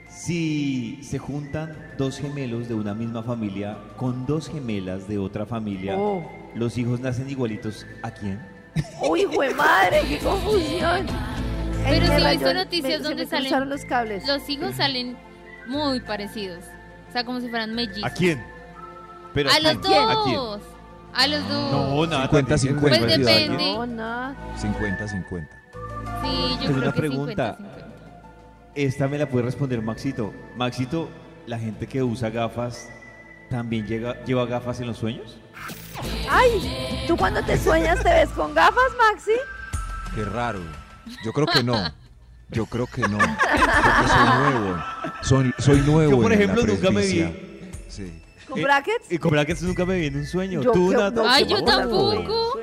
[0.10, 5.94] Si se juntan dos gemelos de una misma familia con dos gemelas de otra familia,
[5.96, 6.28] Oh.
[6.56, 8.40] ¿Los hijos nacen igualitos a quién?
[9.02, 11.06] Uy, jue madre, qué confusión.
[11.84, 14.28] Pero sí he me visto noticias me- se donde me salen los cables.
[14.28, 15.18] Los hijos salen
[15.68, 16.64] muy parecidos.
[17.10, 18.04] O sea, como si fueran mellizos.
[18.04, 18.44] ¿A quién?
[19.34, 20.04] Pero A los quién?
[20.10, 20.36] ¿A quién?
[20.36, 20.62] dos.
[21.14, 21.72] A los dos.
[21.72, 22.24] No, nada.
[22.30, 22.90] 50, también es 50.
[22.90, 23.74] muy parecido a Pues depende.
[23.74, 24.36] No, nada.
[24.58, 25.58] 50, 50.
[26.22, 27.58] Sí, yo Tengo creo una que pregunta.
[27.58, 27.86] 50-50.
[28.76, 30.32] Esta me la puede responder Maxito.
[30.56, 31.10] Maxito,
[31.48, 32.90] ¿la gente que usa gafas
[33.50, 35.39] también llega, lleva gafas en los sueños?
[36.30, 39.32] Ay, ¿tú cuando te sueñas te ves con gafas, Maxi?
[40.16, 40.60] Qué raro.
[41.24, 41.92] Yo creo que no.
[42.50, 43.18] Yo creo que no.
[43.18, 44.84] Porque soy nuevo.
[45.22, 46.12] Soy, soy nuevo.
[46.12, 47.76] Yo, por en la ejemplo, nunca me vi.
[47.88, 48.24] Sí.
[48.48, 49.12] ¿Con Eh, brackets?
[49.12, 50.62] Y con brackets nunca me vi en un sueño.
[50.62, 51.12] Yo ¿Tú, que- Nata?
[51.24, 52.60] no, Ay, yo tampoco.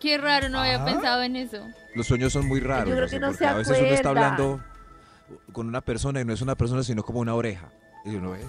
[0.00, 0.84] Qué raro, no había Ah.
[0.84, 1.66] pensado en eso.
[1.94, 2.88] Los sueños son muy raros.
[2.90, 3.46] Yo creo sé que no se qué.
[3.46, 4.60] A veces uno está hablando
[5.52, 7.70] con una persona y no es una persona, sino como una oreja.
[8.04, 8.40] Y uno ve.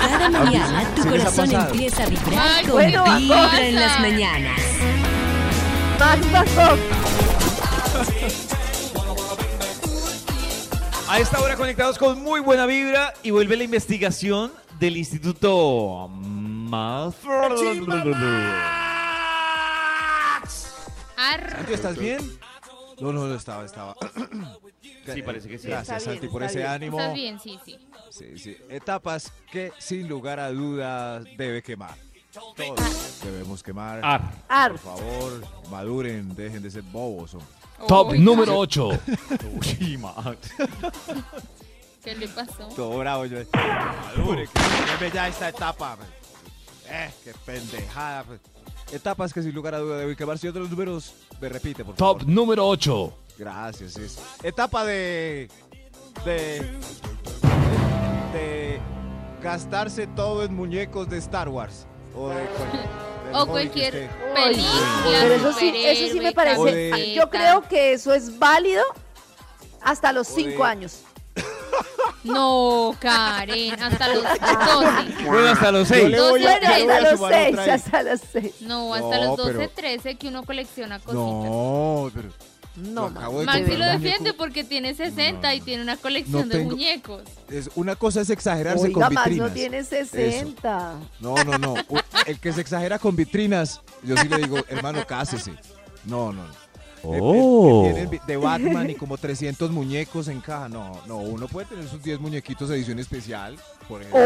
[0.00, 3.74] Cada mañana tu Sí les ha corazón empieza a vibrar Ay, con bueno, Vibra en
[3.74, 4.60] las mañanas.
[5.98, 6.78] Max Bangkok.
[11.08, 17.14] A esta hora conectados con muy buena vibra y vuelve la investigación del Instituto Más.
[21.16, 22.38] Ar- Santi, ¿estás bien?
[23.00, 23.94] No, no, no estaba, estaba.
[25.12, 25.68] Sí, parece que sí.
[25.68, 26.70] Gracias, Está bien, Santi, por ese bien.
[26.70, 26.98] ánimo.
[26.98, 27.38] ¿Estás bien?
[27.38, 27.78] Sí, sí.
[28.10, 28.56] Sí, sí.
[28.70, 31.94] Etapas que sin lugar a dudas debe quemar.
[32.32, 34.00] Todos debemos quemar.
[34.02, 34.22] Ar.
[34.48, 34.70] Ar.
[34.72, 37.34] Por favor, maduren, dejen de ser bobos.
[37.34, 37.48] hombre.
[37.86, 38.88] Top número 8.
[39.52, 39.98] Uy.
[42.02, 42.68] ¿Qué le pasó?
[42.74, 43.38] Todo bravo yo.
[43.52, 44.60] Madure, que
[44.98, 45.98] queme ya esta etapa.
[46.88, 48.24] Eh, qué pendejada.
[48.24, 48.40] pues.
[48.94, 50.38] Etapas que sin lugar a dudas deben quemar.
[50.38, 52.32] Si otros números, me repite, por Top favor.
[52.32, 53.12] número 8.
[53.38, 53.96] Gracias.
[53.96, 55.48] es- Etapa de.
[56.24, 56.60] de.
[58.32, 58.80] de
[59.42, 61.86] gastarse todo en muñecos de Star Wars.
[62.16, 62.36] O de.
[62.36, 62.46] del
[63.34, 65.02] O hobby que cualquier película.
[65.04, 66.92] Pero eso sí, eso sí me superhéroe, parece.
[66.92, 68.84] Ah, Yo creo que eso es válido
[69.82, 71.00] hasta los cinco años.
[72.24, 75.24] No, Karen, hasta los 12.
[75.26, 76.08] Bueno, hasta los seis.
[76.10, 77.70] le voy a- Bueno, yo le voy hasta los sumar seis, otra ahí.
[77.70, 78.54] hasta los seis.
[78.62, 81.14] No, hasta No, los 12, pero- 13 que uno colecciona cositas.
[81.24, 82.28] No, pero.
[82.76, 83.98] No, Lo acabo de Maxi de lo verdad.
[84.00, 87.22] defiende porque tiene 60 y tiene una colección No de tengo- muñecos.
[87.48, 89.48] Es, una cosa es exagerarse Oiga, con Max vitrinas.
[89.48, 90.94] no tiene 60.
[91.20, 91.74] No, no, no.
[91.88, 95.52] U- El que se exagera con vitrinas, yo sí le digo, hermano, cásese.
[96.04, 96.42] No, no.
[96.46, 96.63] no.
[97.12, 97.84] Eh, Oh.
[97.86, 100.68] que tienen de Batman y como 300 muñecos en caja.
[100.68, 103.56] No, no, uno puede tener sus 10 muñequitos de edición especial.
[103.88, 104.20] Por ejemplo.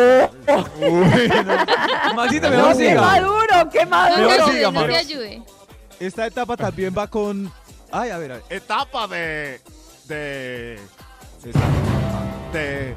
[2.15, 3.01] Maxito, No, mejor ¡Qué siga.
[3.01, 4.31] maduro, qué No maduro!
[4.31, 5.43] ayude, siga, no ayude.
[6.01, 7.51] Esta etapa también va con.
[7.91, 8.45] Ay, a ver, a ver.
[8.51, 9.61] Etapa de.
[10.07, 10.79] de.
[12.53, 12.95] de.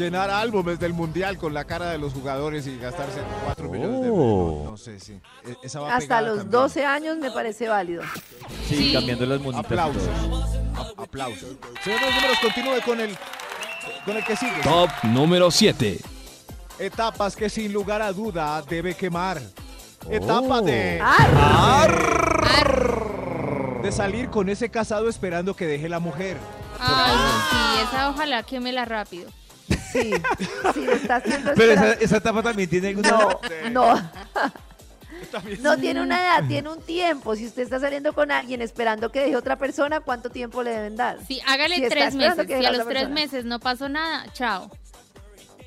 [0.00, 4.08] Llenar álbumes del mundial con la cara de los jugadores y gastarse 4 millones de
[4.10, 4.60] Oh.
[4.60, 4.70] pesos.
[4.70, 5.20] No sé, sí.
[5.46, 6.50] E- Esa va Hasta los también.
[6.52, 8.02] 12 años me parece válido.
[8.66, 8.92] Sí, Sí.
[8.94, 9.62] cambiando las monitas.
[9.62, 10.02] y Aplausos.
[10.74, 11.48] A- aplausos.
[11.84, 13.14] Señor de los números, continúe con el,
[14.06, 14.62] con el que sigue.
[14.62, 15.98] Top número 7.
[16.78, 19.38] Etapas que sin lugar a duda debe quemar.
[20.08, 20.62] Etapa Oh.
[20.62, 21.86] de, ¡Ah!
[23.82, 26.38] de salir con ese casado esperando que deje la mujer.
[26.78, 27.16] Ay,
[27.50, 29.30] sí, esa ojalá quémela rápido.
[29.92, 30.12] Sí,
[30.74, 33.10] sí, lo está haciendo Pero esa, esa etapa también tiene alguna.
[33.10, 34.10] No, no.
[35.60, 37.36] No tiene una edad, tiene un tiempo.
[37.36, 40.96] Si usted está saliendo con alguien esperando que deje otra persona, ¿cuánto tiempo le deben
[40.96, 41.18] dar?
[41.28, 42.46] Sí, hágale Si está tres esperando meses.
[42.46, 43.20] que Si deje a los otra tres persona.
[43.20, 44.70] meses no pasó nada, chao.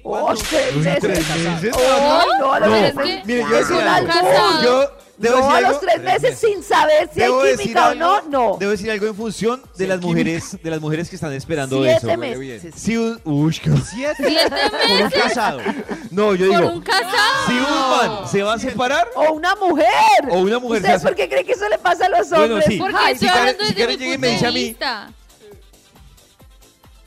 [0.03, 0.99] ¡Oh, seis meses!
[0.99, 1.75] ¿Tres meses?
[1.77, 3.25] ¡Oh, no, a los No, meses.
[3.25, 4.11] Mire, yo Es algo.
[4.11, 4.63] albur.
[4.63, 5.69] Yo debo No, decir a algo.
[5.71, 8.57] los tres meses sin saber si hay química o no, no.
[8.59, 11.97] Debo decir algo en función de las mujeres, de las mujeres que están esperando Siete
[12.07, 12.17] eso.
[12.17, 12.73] meses.
[12.75, 15.59] Si un, uy, qué- Siete Siete por un meses casado.
[16.11, 17.45] no, yo por digo, un casado.
[17.47, 17.63] si un
[18.19, 19.87] man se va a separar O una mujer.
[20.29, 22.43] o una mujer se ¿Ustedes por qué creen que eso le pasa a los Bueno,
[22.55, 22.65] hombres?
[22.67, 22.77] sí.
[22.77, 24.77] Porque Ay, estoy si Karen- si Karen llega y me dice de a mí-.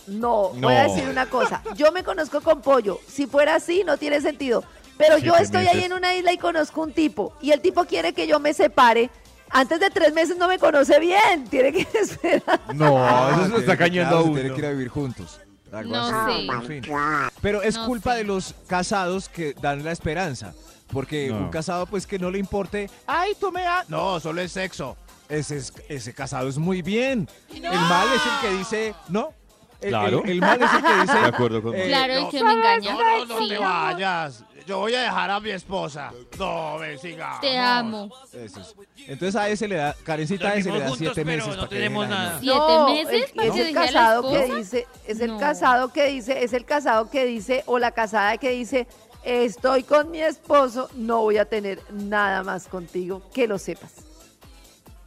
[0.06, 0.68] No, No.
[0.68, 1.62] voy a decir una cosa.
[1.74, 3.00] Yo me conozco con pollo.
[3.12, 4.62] Si fuera así, no tiene sentido.
[4.98, 7.32] Pero yo estoy ahí en una isla y conozco un tipo.
[7.40, 9.10] Y el tipo quiere que yo me separe.
[9.50, 11.44] Antes de tres meses no me conoce bien.
[11.48, 12.60] Tiene que esperar.
[12.74, 14.34] No, Ah, eso se lo está cañando claro, a uno.
[14.40, 15.40] Tiene que ir a vivir juntos.
[15.72, 16.46] Algo No así.
[16.46, 16.52] sé.
[16.52, 16.94] En fin.
[17.42, 20.54] Pero es No culpa de los casados que dan la esperanza.
[20.92, 21.38] Porque No.
[21.38, 23.84] un casado, pues que no le importe, ay, tú me a-".
[23.88, 24.96] No, solo es sexo.
[25.28, 27.28] Ese, es- ese casado es muy bien.
[27.52, 29.32] El mal es el que dice, no.
[29.80, 30.22] El, Claro.
[30.24, 31.12] el- el mal es el que dice.
[31.20, 31.84] De acuerdo conmigo.
[31.84, 32.92] eh, Claro, no, que me engaña.
[32.92, 33.48] No, no, no Sí.
[33.48, 34.44] te vayas.
[34.66, 36.12] Yo voy a dejar a mi esposa.
[36.38, 37.40] No, ven, sigamos.
[37.40, 38.08] Te amo.
[38.32, 38.74] Eso es.
[39.08, 41.54] Entonces a ese le da, Karencita a ese le da siete meses.
[41.54, 42.32] para que deje la mujer.
[42.40, 45.38] ¿Siete No, meses Es, para es que el casado que dice, es el No.
[45.38, 48.88] casado que dice, es el casado que dice, o la casada que dice,
[49.22, 53.92] estoy con mi esposo, no voy a tener nada más contigo, que lo sepas.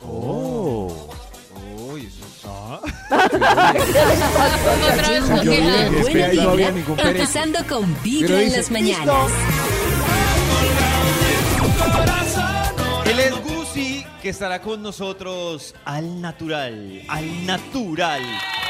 [0.01, 1.09] Oh.
[1.91, 2.79] Uy, eso- No
[6.97, 9.31] empezando con Vibra en las mañanas.
[13.05, 18.21] Él es Gucci, que estará con nosotros al natural, al natural,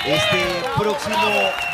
[0.05, 0.43] este
[0.77, 1.15] próximo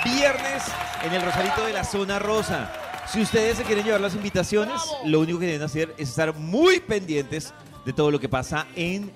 [0.03, 0.63] viernes
[1.03, 2.71] en el Rosarito de la Zona Rosa.
[3.07, 6.79] Si ustedes se quieren llevar las invitaciones, lo único que deben hacer es estar muy
[6.79, 7.53] pendientes
[7.85, 9.11] de todo lo que pasa en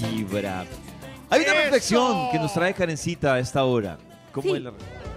[0.00, 0.64] Vibra.
[1.34, 3.98] Hay una reflexión que nos trae Karencita a esta hora.
[4.30, 4.56] ¿Cómo Sí.
[4.56, 4.72] es la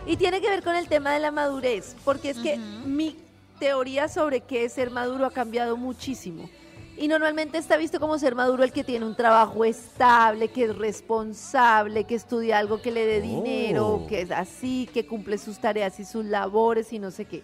[0.08, 3.16] Y tiene que ver con el tema de la madurez, porque es que mi
[3.60, 6.50] teoría sobre qué es ser maduro ha cambiado muchísimo.
[6.98, 10.76] Y normalmente está visto como ser maduro el que tiene un trabajo estable, que es
[10.76, 14.08] responsable, que estudia algo que le dé dinero, Oh.
[14.08, 17.44] que es así, que cumple sus tareas y sus labores y no sé qué.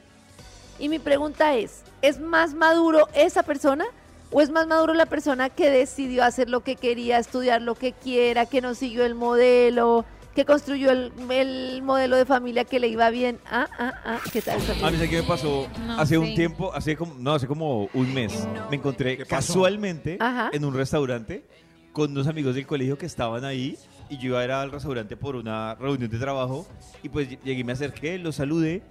[0.79, 3.85] Y mi pregunta es, ¿es más maduro esa persona
[4.33, 7.93] o es más maduro la persona que decidió hacer lo que quería, estudiar lo que
[7.93, 12.87] quiera, que no siguió el modelo, que construyó el, el modelo de familia que le
[12.87, 13.39] iba bien?
[13.45, 14.59] Ah, ah, ah, ¿qué tal?
[14.83, 17.89] A mí sé qué me pasó No hace un tiempo, hace como, no, hace como
[17.93, 18.47] un mes.
[18.69, 20.49] Me encontré casualmente Ajá.
[20.51, 21.45] en un restaurante
[21.91, 23.77] con unos amigos del colegio que estaban ahí
[24.09, 26.65] y yo iba a ir al restaurante por una reunión de trabajo
[27.03, 28.81] y pues llegué, me acerqué, los saludé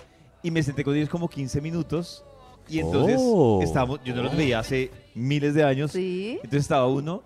[0.44, 2.24] y me senté con ellos como 15 minutos
[2.68, 3.60] y entonces Oh.
[3.62, 6.32] estábamos, yo no los veía hace miles de años, Sí.
[6.36, 7.22] entonces estaba uno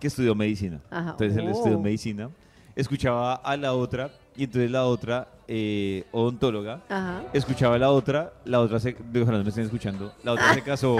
[0.00, 1.10] que estudió medicina, Ajá.
[1.12, 1.50] entonces él Oh.
[1.50, 2.30] estudió medicina,
[2.74, 7.22] escuchaba a la otra y entonces la otra eh, odontóloga Ajá.
[7.32, 10.62] escuchaba a la otra, la otra se, ojalá no me estén escuchando, la otra se
[10.62, 10.96] casó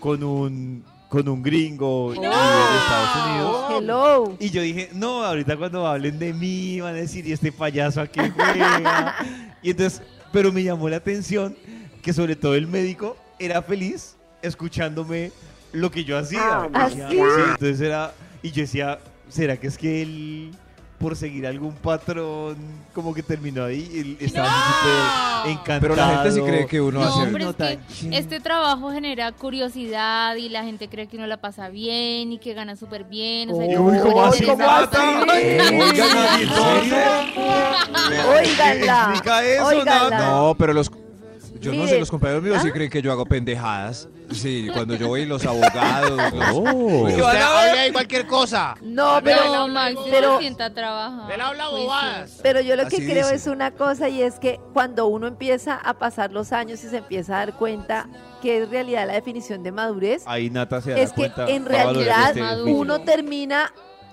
[0.00, 3.64] con un con un gringo y de Estados Unidos.
[3.70, 4.36] Hello.
[4.40, 8.00] Y yo dije, no, ahorita cuando hablen de mí van a decir, ¿y este payaso
[8.00, 9.14] a qué juega?
[9.62, 10.00] y entonces,
[10.32, 11.54] pero me llamó la atención
[12.00, 15.32] que sobre todo el médico era feliz escuchándome
[15.72, 16.68] lo que yo hacía.
[16.74, 17.00] ¿Ah, sí?
[17.00, 20.50] entonces era, y yo decía, ¿será que es que él,
[20.98, 22.56] por seguir algún patrón,
[22.94, 23.90] como que terminó ahí?
[23.94, 25.80] Él estaba súper encantado.
[25.80, 27.32] Pero la gente sí cree que uno No, hace.
[27.32, 31.26] pero no es tan que este trabajo genera curiosidad y la gente cree que uno
[31.26, 33.50] la pasa bien y que gana súper bien.
[33.50, 34.96] O sea, Uy, que ¿cómo así, cómo da- así?
[34.96, 36.48] Oiga, nadie, ¿en
[36.84, 36.96] serio?
[38.38, 39.00] Óiganla.
[39.10, 40.10] Explica eso, Óiganla.
[40.10, 40.26] Nata.
[40.30, 40.90] No, pero los.
[41.62, 42.72] Yo no sé, los compañeros míos sí ¿ah?
[42.72, 44.08] creen que yo hago pendejadas.
[44.32, 46.32] Sí, cuando yo voy los abogados.
[46.54, 47.06] Oh.
[47.06, 48.74] Hable ahí cualquier cosa.
[48.80, 50.66] No, Pero pero, Max pero- sienta.
[50.66, 52.40] Él habla bobadas.
[52.42, 53.34] pero yo lo que Así creo dice.
[53.36, 56.96] es una cosa y es que cuando uno empieza a pasar los años y se
[56.98, 58.08] empieza a dar cuenta
[58.40, 61.48] que es realidad la definición de madurez, Ahí Nata se dará es que cuenta.
[61.48, 63.72] en realidad este uno termina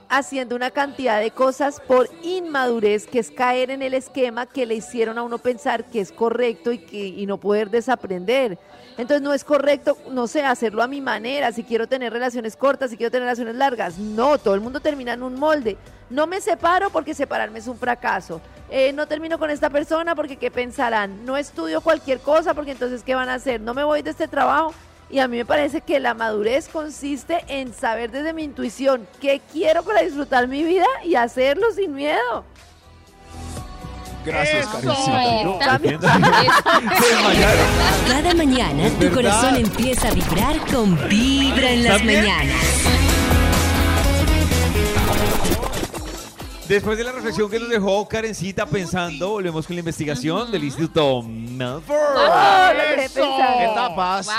[0.10, 4.76] haciendo una cantidad de cosas por inmadurez, que es caer en el esquema que le
[4.76, 8.58] hicieron a uno pensar que es correcto y, que, no poder desaprender.
[8.98, 12.89] Entonces no es correcto, no sé, hacerlo a mi manera, si quiero tener relaciones cortas,
[12.89, 13.98] si quiero tener relaciones largas.
[14.00, 15.78] No, todo el mundo termina en un molde.
[16.10, 18.41] No me separo porque separarme es un fracaso.
[18.72, 21.24] Eh, no termino con esta persona porque qué pensarán.
[21.24, 23.62] No estudio cualquier cosa porque entonces qué van a hacer.
[23.62, 24.74] No me voy de este trabajo
[25.10, 29.41] y a mí me parece que la madurez consiste en saber desde mi intuición qué
[29.52, 32.45] quiero para disfrutar mi vida y hacerlo sin miedo.
[34.26, 34.67] Gracias.
[34.67, 35.76] Karencita.
[36.43, 37.30] Eso.
[38.08, 42.26] Cada mañana tu corazón empieza a vibrar con Vibra en las ¿También?
[42.26, 43.00] mañanas.
[46.69, 51.23] Después de la reflexión que nos dejó Karencita pensando, volvemos con la investigación del Instituto
[51.23, 51.97] Melford.
[51.97, 53.71] Oh, lo dejé Eso.
[53.71, 54.29] Etapas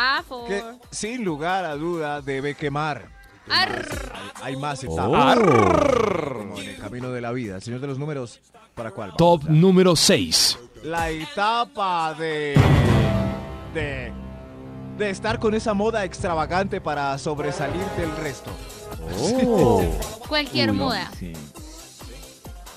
[0.47, 0.63] que
[0.93, 3.09] sin lugar a duda debe quemar.
[3.49, 4.13] Arr.
[4.43, 4.93] Hay, más Oh.
[4.93, 5.39] etapas.
[5.39, 7.57] Como en el camino de la vida.
[7.57, 8.41] El señor de los números,
[8.77, 9.09] ¿para cuál?
[9.09, 9.19] vamos?
[9.19, 10.57] Top número 6.
[10.85, 12.55] La etapa de,
[13.75, 14.13] de.
[14.97, 18.53] de estar con esa moda extravagante para sobresalir del resto.
[19.19, 19.83] Oh.
[20.29, 21.11] Cualquier moda.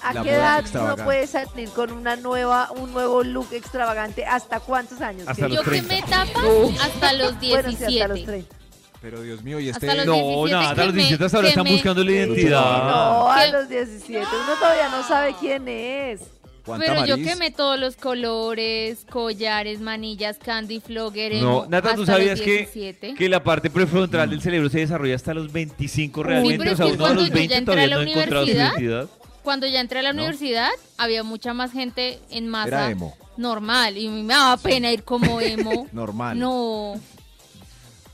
[0.03, 4.25] ¿A La qué edad uno puede salir con una nueva, un nuevo look extravagante?
[4.25, 5.27] ¿Hasta cuántos años?
[5.27, 5.93] Hasta los Yo que 30.
[5.95, 8.23] me tapas hasta los Bueno, sí, hasta los 17.
[8.25, 8.55] 30.
[9.01, 9.85] Pero Dios mío, y este.
[10.05, 10.13] No,
[10.45, 12.83] 17 nada, a los me- 17 hasta ahora están me- buscando la identidad.
[12.89, 14.17] No, a los 17.
[14.19, 16.21] Uno todavía no sabe quién es.
[16.65, 17.27] ¿Cuánta Pero yo Maris?
[17.33, 21.33] quemé todos los colores, collares, manillas, candy flogger.
[21.41, 23.15] No, Nata, ¿tú sabías que, 17?
[23.15, 26.57] que la parte prefrontal del cerebro se desarrolla hasta los 25 realmente?
[26.59, 27.95] pero o es sea, que uno a los yo ya 20 entré a todavía la
[27.95, 29.09] no ha encontrado su identidad.
[29.43, 30.21] Cuando ya entré a la ¿No?
[30.21, 33.15] universidad, había mucha más gente en masa Era emo.
[33.37, 33.97] normal.
[33.97, 35.87] Y a mí me daba pena ir como emo.
[35.91, 36.39] Normal.
[36.39, 36.95] No,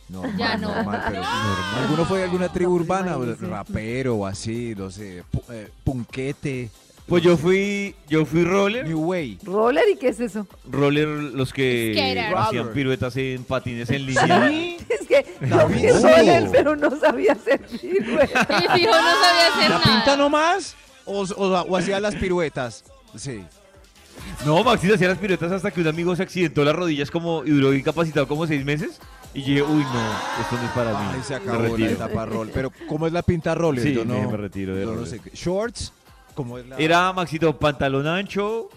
[0.09, 0.73] Normal, Ya no.
[0.73, 1.23] normal, pero
[1.83, 3.15] ¿Alguno fue de alguna tribu urbana?
[3.39, 6.71] Rapero o así, no sé, eh, punquete,
[7.07, 8.87] Pues yo fui, yo fui roller.
[8.87, 9.37] New Way.
[9.43, 10.47] ¿Roller y qué es eso?
[10.67, 12.35] Roller, los que Skater.
[12.35, 12.73] hacían Roller.
[12.73, 14.47] piruetas en patines en línea.
[14.89, 18.47] Es que yo fui roller, pero no sabía hacer piruetas.
[18.49, 19.83] mi fijo no sabía hacer ¿La nada.
[19.83, 20.75] pinta nomás?
[21.09, 22.83] ¿O, o, o hacía las piruetas?
[23.15, 23.43] Sí.
[24.45, 27.51] No, Maxito hacía las piruetas hasta que un amigo se accidentó las rodillas como y
[27.51, 28.99] duró incapacitado como seis meses.
[29.33, 31.05] Y dije, uy, no, esto no es para mí.
[31.15, 32.49] Ahí se Me acabó la etapa roll.
[32.53, 33.83] Pero, ¿cómo es la pinta roller?
[33.83, 35.21] Sí, yo no, me- me retiro de yo no sé.
[35.33, 35.93] ¿Shorts?
[36.33, 36.77] ¿Cómo es la...?
[36.77, 38.69] Era, Maxito, pantalón ancho,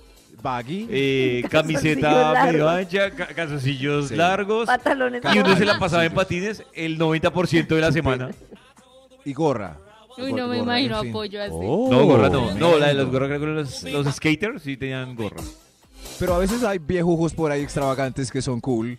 [0.43, 0.87] baggy.
[0.91, 2.71] eh, camiseta medio largos.
[2.87, 4.17] ancha, ca- calzoncillos Sí.
[4.17, 4.67] largos.
[4.67, 5.79] Pantalones Y uno se la largos.
[5.81, 8.31] pasaba en patines el 90% de la semana.
[9.25, 9.79] y gorra.
[10.19, 11.11] Uy, no me Gorra, imagino en fin.
[11.11, 11.53] apoyo así.
[11.55, 11.89] Oh.
[11.91, 12.55] No, gorra no.
[12.55, 15.43] No, la de los gorras, creo que los, los skaters sí tenían gorra.
[16.19, 18.99] Pero a veces hay viejujos por ahí extravagantes que son cool.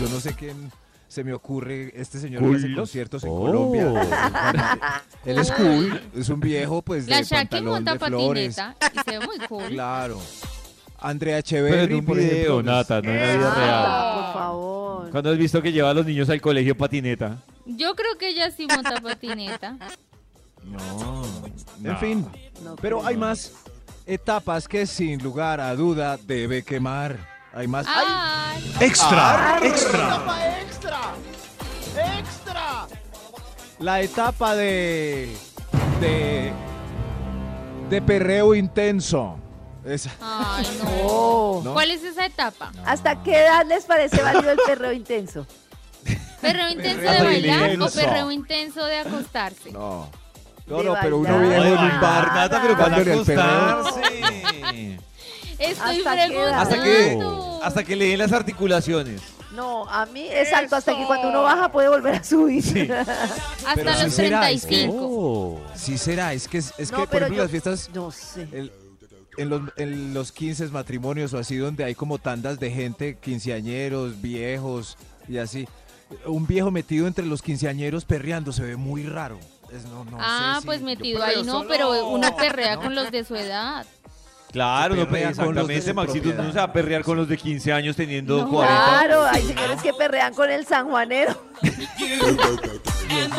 [0.00, 0.70] Yo no sé quién
[1.08, 1.92] se me ocurre.
[1.94, 2.76] Este señor que hace Cool.
[2.76, 3.40] conciertos en Oh.
[3.40, 5.02] Colombia.
[5.24, 6.00] Él es cool.
[6.16, 8.56] Es un viejo, pues, La de Shaki pantalón monta de flores.
[8.56, 9.64] patineta y se ve muy cool.
[9.68, 10.18] Claro.
[11.02, 12.62] Andrea Pero Echeverry, en un por video, ejemplo.
[12.62, 14.14] Nata, no en la vida real.
[14.24, 15.10] por favor.
[15.10, 17.38] ¿Cuándo has visto que lleva a los niños al colegio patineta?
[17.64, 19.76] Yo creo que ella sí monta patineta.
[20.64, 21.22] No.
[21.82, 22.26] En fin.
[22.62, 23.52] No Pero hay más
[24.06, 27.16] etapas que sin lugar a duda debe quemar.
[27.52, 27.86] Hay más.
[27.88, 28.52] Ah.
[28.54, 30.06] Ay, Extra, extra.
[30.06, 31.00] ¡Etapa extra!
[32.18, 32.86] ¡Extra!
[33.78, 35.34] La etapa de.
[36.00, 36.52] de.
[37.88, 39.36] de perreo intenso.
[39.84, 40.10] Esa.
[40.20, 40.90] ay, no.
[41.02, 41.62] Oh.
[41.64, 41.72] ¿No?
[41.74, 42.72] ¿Cuál es esa etapa?
[42.86, 45.46] ¿Hasta qué edad les parece válido el perreo intenso?
[46.40, 49.72] ¿Perreo intenso Perreo de bailar o perreo intenso de acostarse?
[49.72, 50.08] No.
[50.70, 52.26] No, no, pero uno viejo en un bar.
[52.34, 55.00] Nata, pero para dándole al perreo.
[55.58, 57.18] Estoy ¿Hasta que,
[57.62, 59.20] hasta que le den las articulaciones.
[59.52, 62.92] No, a mí, exacto, hasta que cuando uno baja puede volver a subir.
[62.94, 64.96] Hasta Pero los sí será, es que- 35.
[64.96, 65.60] Oh.
[65.74, 68.10] Sí será, es que, es, es No, que por pero ejemplo yo- las fiestas, No
[68.12, 68.46] sé.
[68.52, 68.72] el-
[69.36, 74.20] en, los, en los 15 matrimonios o así, donde hay como tandas de gente, quinceañeros,
[74.22, 74.96] viejos
[75.28, 75.66] y así,
[76.26, 79.38] un viejo metido entre los quinceañeros perreando se ve muy raro.
[79.72, 81.68] Es- no- no Ah, sé pues metido ahí no, solo.
[81.68, 82.82] pero uno perrea ¿no?
[82.82, 83.86] con los de su edad.
[84.52, 86.42] Claro, no, perrea con los de exactamente, su Maxito.
[86.42, 88.48] No se va a perrear con los de 15 años teniendo No.
[88.50, 88.84] 40.
[88.84, 91.40] Claro, hay señores que perrean con el sanjuanero.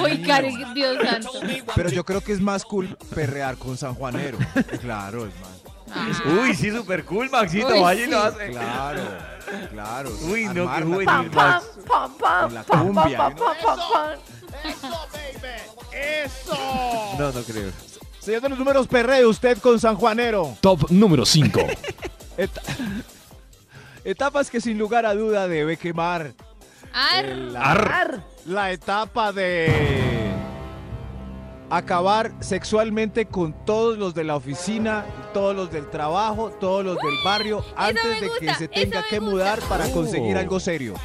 [0.02, 1.32] Uy, Karen, Dios santo.
[1.76, 4.38] Pero yo creo que es más cool perrear con San Juanero.
[4.82, 6.22] claro, es más.
[6.26, 7.68] Uy, sí, super cool, Maxito.
[7.68, 8.12] Uy, vaya y sí.
[8.12, 8.50] lo hace.
[8.52, 9.02] Claro,
[9.72, 10.10] claro.
[10.30, 11.66] Uy, no, qué juvenil, Pam, pam, Max.
[11.88, 13.44] pam, pam, Con la pam, pam, cumbia, pam, ¿no?
[13.44, 14.20] pam, pam, pam.
[14.64, 15.96] ¡Eso, baby!
[15.96, 16.56] ¡Eso!
[17.20, 17.72] No, no creo.
[18.20, 20.56] Señor de los números, perree usted con San Juanero.
[20.62, 21.60] Top número 5.
[22.38, 22.62] Eta-
[24.04, 26.34] Etapas que sin lugar a duda debe quemar.
[26.94, 28.24] Ar, El- Ar.
[28.46, 30.32] la etapa de
[31.70, 37.14] acabar sexualmente con todos los de la oficina, todos los del trabajo, todos los del
[37.24, 39.32] barrio, antes de que se tenga que gusta.
[39.32, 40.40] mudar para conseguir Oh.
[40.40, 40.96] algo serio.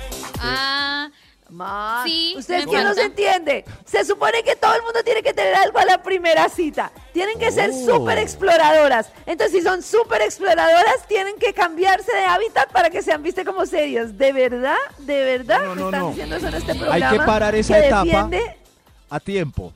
[0.41, 1.09] ah,
[1.49, 3.65] Max, Sí, ¿Ustedes qué no se entiende?
[3.85, 6.91] Se supone que todo el mundo tiene que tener algo a la primera cita.
[7.13, 7.87] Tienen que ser Oh.
[7.99, 9.11] súper exploradoras.
[9.27, 13.65] Entonces, si son súper exploradoras, tienen que cambiarse de hábitat para que sean viste como
[13.65, 14.19] serias.
[14.19, 14.77] ¿De verdad?
[14.99, 15.61] ¿De verdad?
[15.63, 16.09] No, no, ¿Me no, están no.
[16.11, 17.11] diciendo eso en este Hay programa?
[17.13, 18.05] que parar esa que etapa.
[18.05, 18.57] defiende-
[19.09, 19.73] a tiempo.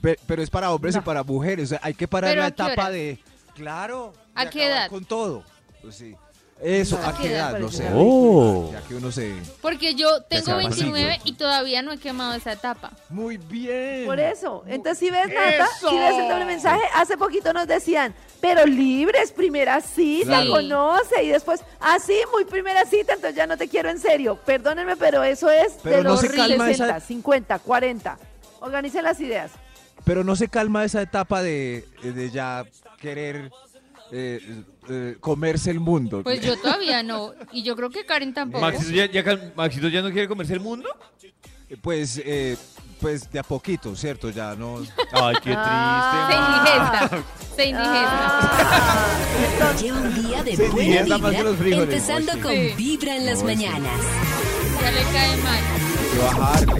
[0.00, 1.66] Pe- Pero es para hombres y para mujeres.
[1.66, 3.20] O sea, hay que parar ¿Pero la etapa de.
[3.54, 4.12] Claro.
[4.34, 4.88] ¿A de qué edad?
[4.88, 5.44] Con todo.
[5.82, 6.16] Pues sí.
[6.62, 7.58] Eso, ¿a qué ¿a qué edad?
[7.58, 7.88] No sé.
[7.92, 8.70] Oh.
[8.72, 9.34] Ya que uno se.
[9.60, 11.22] porque yo tengo sea 29 pasivo.
[11.24, 12.92] y todavía no he quemado esa etapa.
[13.08, 14.06] Muy bien.
[14.06, 14.62] Por eso.
[14.66, 15.90] Entonces, si ves, Nata, ¡Eso!
[15.90, 20.50] si ves el doble mensaje, hace poquito nos decían, pero libres, primera cita, Claro.
[20.52, 24.38] conoce, y después, así, muy primera cita, entonces ya no te quiero en serio.
[24.46, 28.18] Perdónenme, pero eso es Pero de no los se calma 60, esa- 50, 40.
[28.60, 29.50] Organicen las ideas.
[30.04, 32.64] Pero no se calma esa etapa de, de ya
[33.00, 33.50] querer
[34.12, 36.22] eh, eh, comerse el mundo.
[36.22, 37.32] Pues yo todavía no.
[37.52, 38.60] Y yo creo que Karen tampoco.
[38.64, 40.88] Maxito ya, ya cal- Maxito ya no quiere comerse el mundo.
[41.80, 42.56] Pues, eh,
[43.00, 44.28] pues de a poquito, ¿cierto?
[44.30, 44.80] Ya no.
[45.12, 46.28] Ay, qué Ah.
[46.28, 46.52] Se triste.
[46.52, 47.24] indigesta.
[47.56, 48.28] Se indigesta.
[49.64, 51.94] Ah, Lleva un día de Se buena divierta más que los vibra, frijoles.
[52.08, 52.74] empezando con Sí.
[52.76, 54.00] Vibra en las No, mañanas.
[54.82, 55.62] Ya le cae mal.
[55.64, 56.72] Hay que bajarle.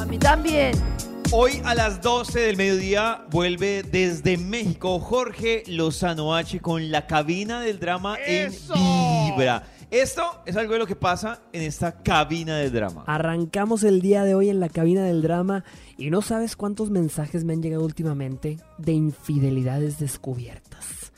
[0.00, 0.72] a mí también.
[1.32, 7.60] Hoy a las 12 del mediodía vuelve desde México Jorge Lozano H con la cabina
[7.60, 8.74] del drama ¡Eso!
[8.76, 9.64] en Vibra.
[9.90, 13.04] Esto es algo de lo que pasa en esta cabina del drama.
[13.06, 15.64] Arrancamos el día de hoy en la cabina del drama
[15.98, 21.12] y no sabes cuántos mensajes me han llegado últimamente de infidelidades descubiertas.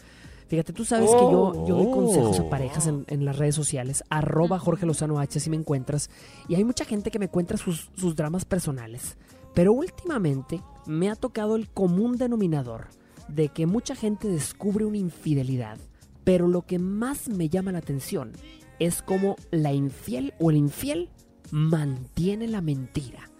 [0.48, 4.02] Fíjate, tú sabes que yo, yo doy consejos a parejas en, en las redes sociales,
[4.08, 6.08] arroba Jorge Lozano H si me encuentras,
[6.48, 9.18] y hay mucha gente que me cuenta sus, sus dramas personales.
[9.58, 12.86] Pero últimamente me ha tocado el común denominador
[13.26, 15.78] de que mucha gente descubre una infidelidad,
[16.22, 18.30] pero lo que más me llama la atención
[18.78, 21.10] es cómo la infiel o el infiel
[21.50, 23.30] mantiene la mentira.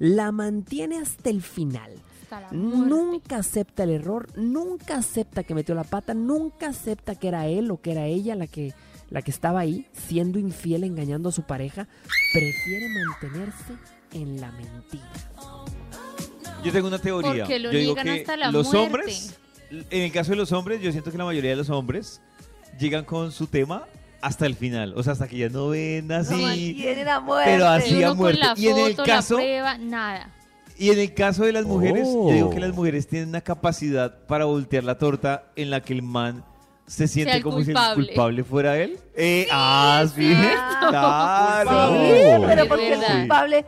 [0.00, 1.92] La mantiene hasta el final.
[2.32, 2.50] Hasta.
[2.50, 7.70] Nunca acepta el error, nunca acepta que metió la pata, nunca acepta que era él
[7.70, 8.74] o que era ella la que,
[9.08, 11.86] la que estaba ahí, siendo infiel, engañando a su pareja.
[12.32, 13.76] Prefiere mantenerse
[14.12, 15.59] en la mentira.
[16.62, 17.44] Yo tengo una teoría.
[17.44, 18.78] Porque lo yo digo niegan que hasta la los muerte.
[18.78, 19.38] hombres,
[19.70, 22.20] en el caso de los hombres, yo siento que la mayoría de los hombres
[22.78, 23.84] llegan con su tema
[24.22, 26.34] hasta el final, o sea, hasta que ya no ven así.
[27.08, 27.50] a muerte.
[27.50, 28.40] pero así a muerte.
[28.40, 30.30] con la Y en el foto, caso- la prueba, nada.
[30.78, 32.50] Y en el caso de las mujeres, yo digo Oh.
[32.50, 36.42] que las mujeres tienen una capacidad para voltear la torta en la que el man
[36.86, 38.06] se siente el como si el culpable.
[38.06, 38.98] culpable fuera él.
[39.14, 40.34] Eh, ah, sí.
[40.88, 41.70] Claro.
[41.92, 42.44] Sí, Oh.
[42.46, 43.18] pero porque es verdad.
[43.20, 43.66] culpable.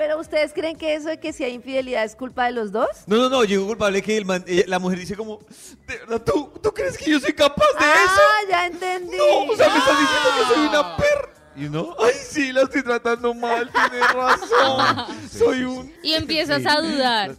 [0.00, 2.88] Pero ustedes creen que eso de que si hay infidelidad es culpa de los dos?
[3.06, 5.40] No, no, no, yo digo culpable que el man, ella- la mujer dice como,
[5.86, 8.48] ¿de verdad tú, tú crees que yo soy capaz de ah, eso?
[8.50, 9.18] ya entendí.
[9.18, 11.28] No, o sea, me estás diciendo que soy una perra.
[11.54, 15.06] Y uno, ay, sí, la estoy tratando mal, tienes razón.
[15.38, 15.92] soy un...
[16.02, 16.68] Y empiezas Sí.
[16.70, 17.36] a dudar.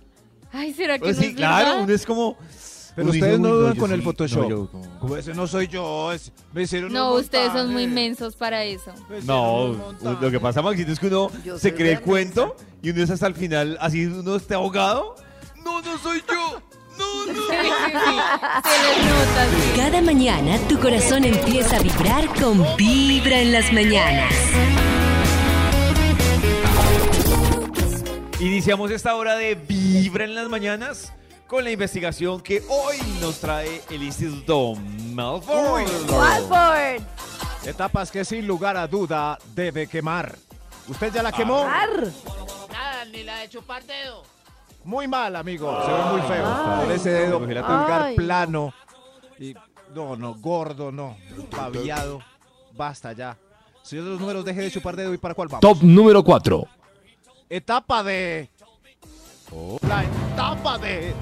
[0.53, 1.83] Ay, ¿será que Pues no sí, es claro, verdad?
[1.83, 2.37] uno es como...
[2.95, 4.05] Pero uno dice, ustedes no "Uy, dudan yo con el sí".
[4.05, 4.41] Photoshop.
[4.43, 7.83] No, yo como- Como ese no soy yo, es, me hicieron No, ustedes son muy
[7.87, 7.87] montaje.
[8.07, 8.91] mensos para eso.
[9.09, 12.01] Me hicieron No, lo que pasa, Maxito, es que uno Yo se soy cree el
[12.01, 15.15] cuento y uno es hasta el final, así uno esté ahogado.
[15.63, 16.61] No, no soy yo.
[16.99, 17.33] No, no.
[17.51, 18.69] Sí, sí, sí.
[18.69, 19.71] Se les nota, sí.
[19.77, 24.33] Cada mañana tu corazón empieza a vibrar con Vibra en las mañanas.
[28.39, 31.13] Iniciamos esta hora de Vibra en las mañanas
[31.51, 34.73] con la investigación que hoy nos trae el Instituto
[35.13, 35.83] Malfoy.
[36.09, 37.01] Walford.
[37.65, 40.33] Etapas que sin lugar a duda debe quemar.
[40.87, 41.65] ¿Usted ya la quemó?
[41.65, 42.07] Ar.
[42.71, 44.23] Nada, ni la de chupar dedo.
[44.85, 45.77] Muy mal, amigo.
[45.85, 46.45] Se ve muy feo.
[46.47, 46.85] Ay.
[46.85, 48.15] Con ese dedo Ay.
[48.15, 48.73] plano.
[49.37, 49.53] Y
[49.93, 51.17] no, no, gordo, no.
[51.49, 52.21] Paviado.
[52.77, 53.37] Basta ya.
[53.81, 55.59] Señor de los números, deje de chupar dedo y para cuál vamos.
[55.59, 56.63] Top número 4.
[57.49, 58.49] Etapa de.
[59.81, 61.13] La etapa de.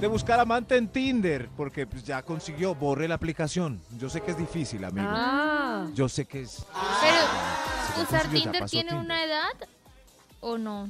[0.00, 1.48] De buscar amante en Tinder.
[1.56, 3.80] Porque pues, ya consiguió, borre la aplicación.
[3.98, 5.08] Yo sé que es difícil, amigo.
[5.10, 5.86] Ah.
[5.94, 6.64] Yo sé que es.
[7.02, 9.04] Pero, ¿usar Tinder tiene Tinder.
[9.04, 9.52] una edad
[10.40, 10.88] o no?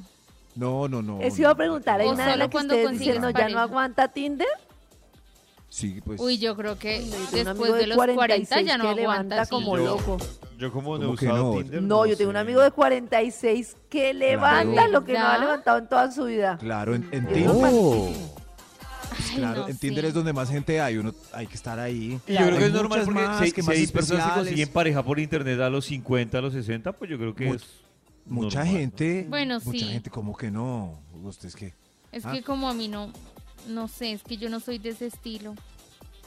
[0.55, 1.21] No, no, no.
[1.21, 1.43] Eso no.
[1.43, 4.49] iba a preguntar, ¿hay una en solo la que ustedes no, ya no aguanta Tinder?
[5.69, 6.21] Sí, pues.
[6.21, 9.45] Uy, yo creo que después amigo de los 40 ya no que levanta aguanta.
[9.45, 9.51] sí.
[9.51, 10.17] como Yo- loco.
[10.59, 11.59] Yo como no he ¿Cómo que usado no?
[11.59, 11.83] Tinder.
[11.83, 12.41] No, yo tengo un sé.
[12.41, 16.59] amigo de 46 que levanta lo que no ha levantado en toda su vida.
[16.59, 17.47] Claro, en, en Tinder.
[17.47, 18.40] normalísimo.
[19.31, 22.21] Ay, Claro, no en Tinder es donde más gente hay, uno hay que estar ahí.
[22.27, 24.27] Y yo creo que Hay es normal porque más si, que si más hay personas
[24.29, 27.49] que consiguen pareja por internet a los 50, a los 60, pues yo creo que
[27.51, 27.63] es
[28.27, 28.79] Mucha normal, ¿no?
[28.81, 29.27] gente.
[29.29, 29.85] Bueno, Mucha sí.
[29.85, 30.99] gente, como que no.
[31.23, 31.73] ¿Ustedes qué?
[32.13, 32.33] Es Ah.
[32.33, 33.13] que como a mí no,
[33.69, 35.55] no sé, es que yo no soy de ese estilo.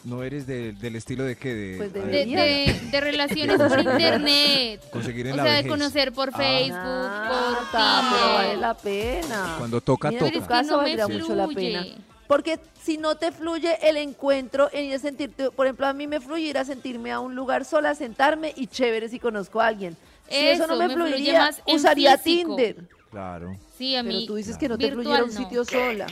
[0.05, 1.53] ¿No eres de- del estilo de qué?
[1.55, 4.81] De, Pues De, de, de relaciones por internet.
[4.91, 5.71] conseguir en O la sea, de vejez.
[5.71, 6.37] conocer por Ah.
[6.37, 8.57] Facebook, Nata, por pero vale Tinder.
[8.59, 9.55] la pena.
[9.59, 10.45] Cuando toca, Mira, tu es toca.
[10.45, 11.85] que caso no me valdrá mucho la pena.
[12.33, 16.07] Porque si no te fluye el encuentro en ir a sentirte, por ejemplo, a mí
[16.07, 19.67] me fluye ir a sentirme a un lugar sola, sentarme y chévere si conozco a
[19.67, 19.95] alguien.
[20.27, 22.55] Si eso, no me, fluiría, más usaría físico.
[22.55, 22.87] Tinder.
[23.11, 23.55] Claro.
[23.77, 24.25] Sí, a Pero mí.
[24.25, 25.39] tú dices que no te virtual fluye a un no.
[25.39, 26.07] sitio sola.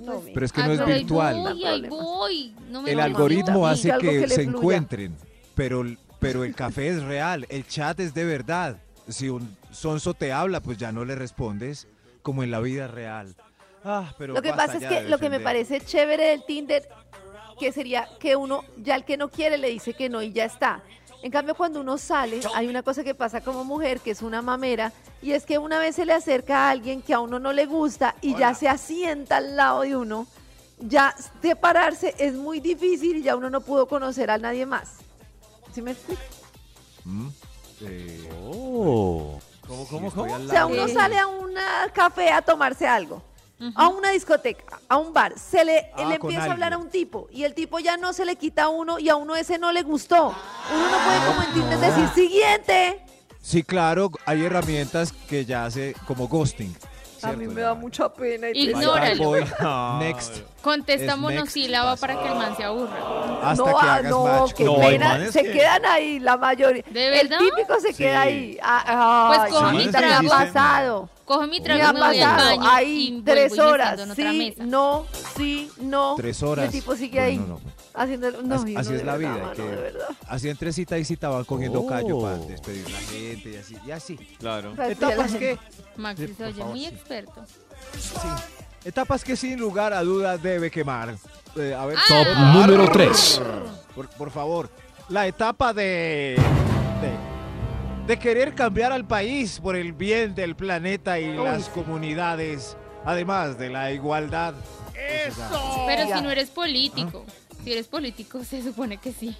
[0.00, 1.36] No, mi- Pero es que Ah, no es pero virtual.
[1.42, 2.54] voy, No voy.
[2.70, 4.50] No me El algoritmo hace que, se fluya.
[4.50, 5.16] encuentren,
[5.56, 5.84] pero,
[6.20, 8.76] pero el café es real, el chat es de verdad.
[9.08, 11.88] Si un sonso te habla, pues ya no le respondes,
[12.22, 13.34] como en la vida real.
[13.90, 16.86] Ah, pero Lo que pasa es que de lo que me parece chévere del Tinder,
[17.58, 20.44] que sería que uno, ya el que no quiere le dice que no y ya
[20.44, 20.82] está.
[21.22, 24.42] En cambio, cuando uno sale, hay una cosa que pasa como mujer, que es una
[24.42, 27.54] mamera, y es que una vez se le acerca a alguien que a uno no
[27.54, 30.26] le gusta y ya se asienta al lado de uno,
[30.80, 34.98] ya separarse es muy difícil y ya uno no pudo conocer a nadie más.
[35.72, 36.22] ¿Sí me explico?
[37.04, 37.28] Mm,
[37.80, 39.40] eh, Oh.
[39.66, 40.34] ¿Cómo, cómo, cómo?
[40.34, 41.54] O sea, uno sale a un
[41.92, 43.22] café a tomarse algo,
[43.74, 46.90] a una discoteca, a un bar, se le, Ah, le empieza a hablar a un
[46.90, 49.58] tipo y el tipo ya no se le quita a uno y a uno ese
[49.58, 50.28] no le gustó.
[50.72, 53.04] Uno no puede como en Tinder decir siguiente.
[53.40, 56.76] Sí, claro, hay herramientas que ya hace como ghosting.
[57.22, 58.48] A mí me da mucha pena.
[58.52, 59.32] y Ignóralo.
[59.98, 60.42] Next.
[60.62, 62.96] Contesta Es monosílaba para que el man se aburra.
[63.42, 64.52] Hasta no, que ah, hagas no, match.
[64.58, 65.08] hay pena.
[65.08, 66.82] manes Se que- quedan ahí la mayoría.
[66.90, 67.38] ¿De El verdad?
[67.44, 67.94] típico se Sí.
[68.02, 68.58] queda ahí.
[68.62, 70.32] Ah, Pues ay, coge mi mamita, me trago.
[70.34, 71.08] ha pasado.
[71.24, 74.00] Coge mi trago me pasado baño ahí tres horas.
[74.16, 75.06] Sí, no,
[75.36, 76.14] sí, no.
[76.16, 76.64] Tres Y horas.
[76.66, 77.38] el tipo sigue Bueno, ahí.
[77.38, 77.60] no, no.
[77.94, 79.44] Haciendo no, Así, así es la verdad, vida.
[79.44, 79.92] mano, que de
[80.28, 81.86] así entre cita y cita van cogiendo Oh.
[81.86, 83.76] callo para despedir a la gente y así.
[83.86, 84.16] Y así.
[84.38, 84.74] Claro.
[84.74, 85.58] Para Etapas que,
[85.96, 87.44] Maxi se oye muy experto.
[87.98, 88.28] sí,
[88.84, 91.14] etapas que sin lugar a dudas debe quemar.
[91.56, 92.52] Eh, a ver, Top Ah.
[92.54, 93.40] número 3.
[93.94, 94.70] por, por favor,
[95.08, 96.36] la etapa de,
[97.00, 97.28] de
[98.06, 102.74] de querer cambiar al país por el bien del planeta y las comunidades,
[103.04, 104.54] además de la igualdad.
[105.26, 105.84] ¡Eso!
[105.86, 107.26] Pero si no eres político,
[107.62, 109.36] si eres político se supone que sí.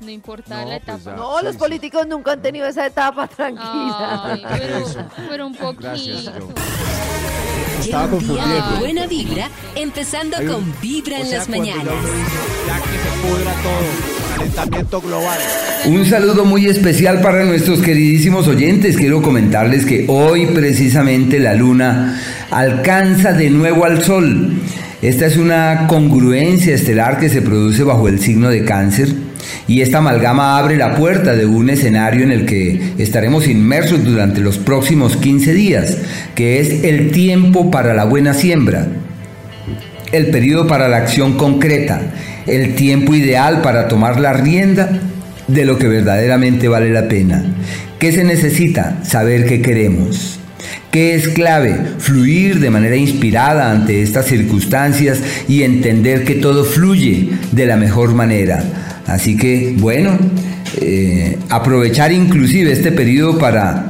[0.00, 1.10] No importa No, la pues etapa.
[1.10, 1.16] ya.
[1.16, 1.58] No, Sí, los sí.
[1.58, 4.22] políticos nunca han tenido esa etapa tranquila.
[4.24, 4.84] Ay, pero,
[5.28, 5.82] pero un poquito.
[5.88, 6.26] Gracias,
[7.80, 8.78] Estaba un día de confundiendo.
[8.80, 11.84] buena vibra, empezando un- con Vibra O en sea, las mañanas.
[11.84, 15.38] Ya que se pudra todo, calentamiento global.
[15.86, 18.96] Un saludo muy especial para nuestros queridísimos oyentes.
[18.96, 22.20] Quiero comentarles que hoy precisamente la luna
[22.50, 24.52] alcanza de nuevo al sol.
[25.02, 29.08] Esta es una congruencia estelar que se produce bajo el signo de cáncer
[29.68, 34.40] y esta amalgama abre la puerta de un escenario en el que estaremos inmersos durante
[34.40, 35.98] los próximos 15 días,
[36.34, 38.86] que es el tiempo para la buena siembra
[40.12, 42.00] el periodo para la acción concreta,
[42.46, 45.00] el tiempo ideal para tomar la rienda
[45.48, 47.44] de lo que verdaderamente vale la pena.
[47.98, 48.98] ¿Qué se necesita?
[49.04, 50.40] Saber qué queremos.
[50.90, 51.76] ¿Qué es clave?
[51.98, 58.14] Fluir de manera inspirada ante estas circunstancias y entender que todo fluye de la mejor
[58.14, 58.62] manera.
[59.06, 60.18] Así que, bueno,
[60.80, 63.88] eh, aprovechar inclusive este periodo para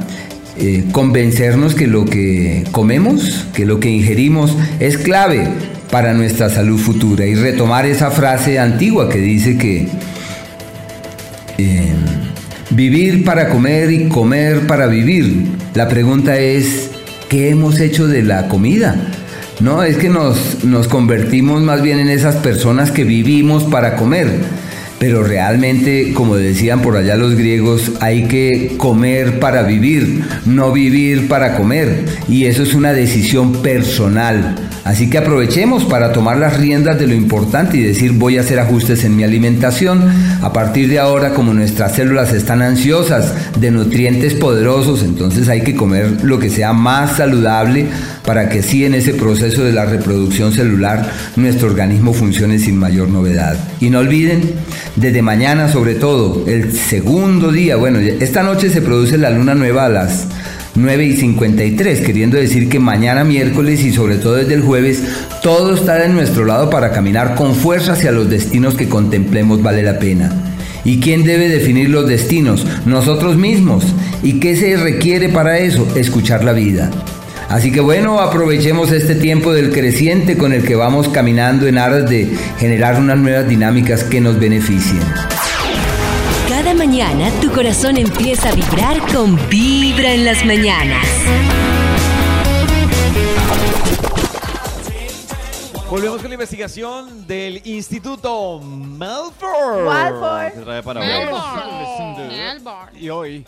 [0.59, 5.47] eh, convencernos que lo que comemos, que lo que ingerimos es clave
[5.91, 9.87] para nuestra salud futura y retomar esa frase antigua que dice que
[11.57, 11.93] eh,
[12.71, 15.45] vivir para comer y comer para vivir.
[15.73, 16.91] La pregunta es,
[17.29, 18.95] ¿qué hemos hecho de la comida?
[19.59, 24.27] No, es que nos, nos convertimos más bien en esas personas que vivimos para comer.
[24.99, 31.27] Pero realmente, como decían por allá los griegos, hay que comer para vivir, no vivir
[31.27, 32.05] para comer.
[32.27, 34.55] Y eso es una decisión personal.
[34.87, 38.57] Así que aprovechemos para tomar las riendas de lo importante y decir voy a hacer
[38.57, 40.01] ajustes en mi alimentación.
[40.41, 45.75] A partir de ahora, como nuestras células están ansiosas de nutrientes poderosos, entonces hay que
[45.75, 47.87] comer lo que sea más saludable
[48.27, 53.07] para que sí en ese proceso de la reproducción celular nuestro organismo funcione sin mayor
[53.07, 53.57] novedad.
[53.79, 54.41] Y no olviden,
[54.97, 59.85] desde mañana sobre todo, el segundo día, bueno, esta noche se produce la luna nueva
[59.85, 60.27] a las
[60.75, 65.03] 9 y 53, queriendo decir que mañana miércoles y sobre todo desde el jueves,
[65.41, 69.83] todo está de nuestro lado para caminar con fuerza hacia los destinos que contemplemos vale
[69.83, 70.35] la pena.
[70.83, 72.67] ¿Y quién debe definir los destinos?
[72.85, 73.85] Nosotros mismos.
[74.21, 75.87] ¿Y qué se requiere para eso?
[75.95, 76.91] Escuchar la vida.
[77.49, 82.09] Así que bueno, aprovechemos este tiempo del creciente con el que vamos caminando en aras
[82.09, 85.01] de generar unas nuevas dinámicas que nos beneficien.
[86.49, 91.07] Cada mañana tu corazón empieza a vibrar con Vibra en las mañanas.
[95.89, 99.85] Volvemos con la investigación del Instituto Melford.
[99.85, 100.65] Walford.
[100.65, 102.27] Melbourne.
[102.27, 102.99] Melbourne.
[102.99, 103.45] Y hoy,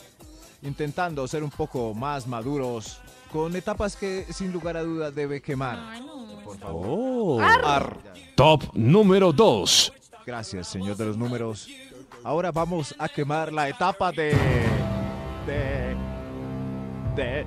[0.62, 5.80] intentando ser un poco más maduros, con etapas que sin lugar a duda debe quemar.
[5.80, 6.20] Ay, no.
[6.44, 6.86] Por favor.
[6.88, 7.40] Oh.
[7.42, 7.98] Ar.
[8.36, 9.94] Top número 2.
[10.26, 11.68] Gracias, señor de los números.
[12.24, 14.36] Ahora vamos a quemar la etapa de.
[15.46, 15.96] de.
[17.16, 17.46] de.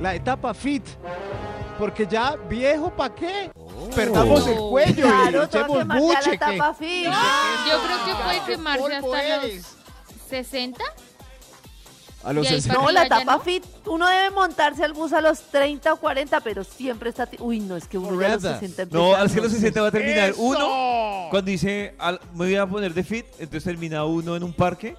[0.00, 0.84] la etapa fit.
[1.78, 3.50] Porque ya, viejo, ¿pa' qué?
[3.94, 7.04] Perdamos el cuello y Claro, que echemos tapa fit.
[7.04, 9.76] Yo creo que puede quemarse hasta los eres.
[10.28, 10.84] 60.
[12.26, 12.82] A los Y ahí 60.
[12.82, 13.40] No, la tapa no.
[13.40, 17.28] fit, uno debe montarse al bus a los 30 o 40, pero siempre está...
[17.38, 18.60] Uy, no, es que uno ya a los Forever.
[18.68, 20.42] 60 No, al que los 60 va a terminar ¡Eso!
[20.42, 21.28] uno.
[21.30, 24.96] Cuando dice, al- me voy a poner de fit, entonces termina uno en un parque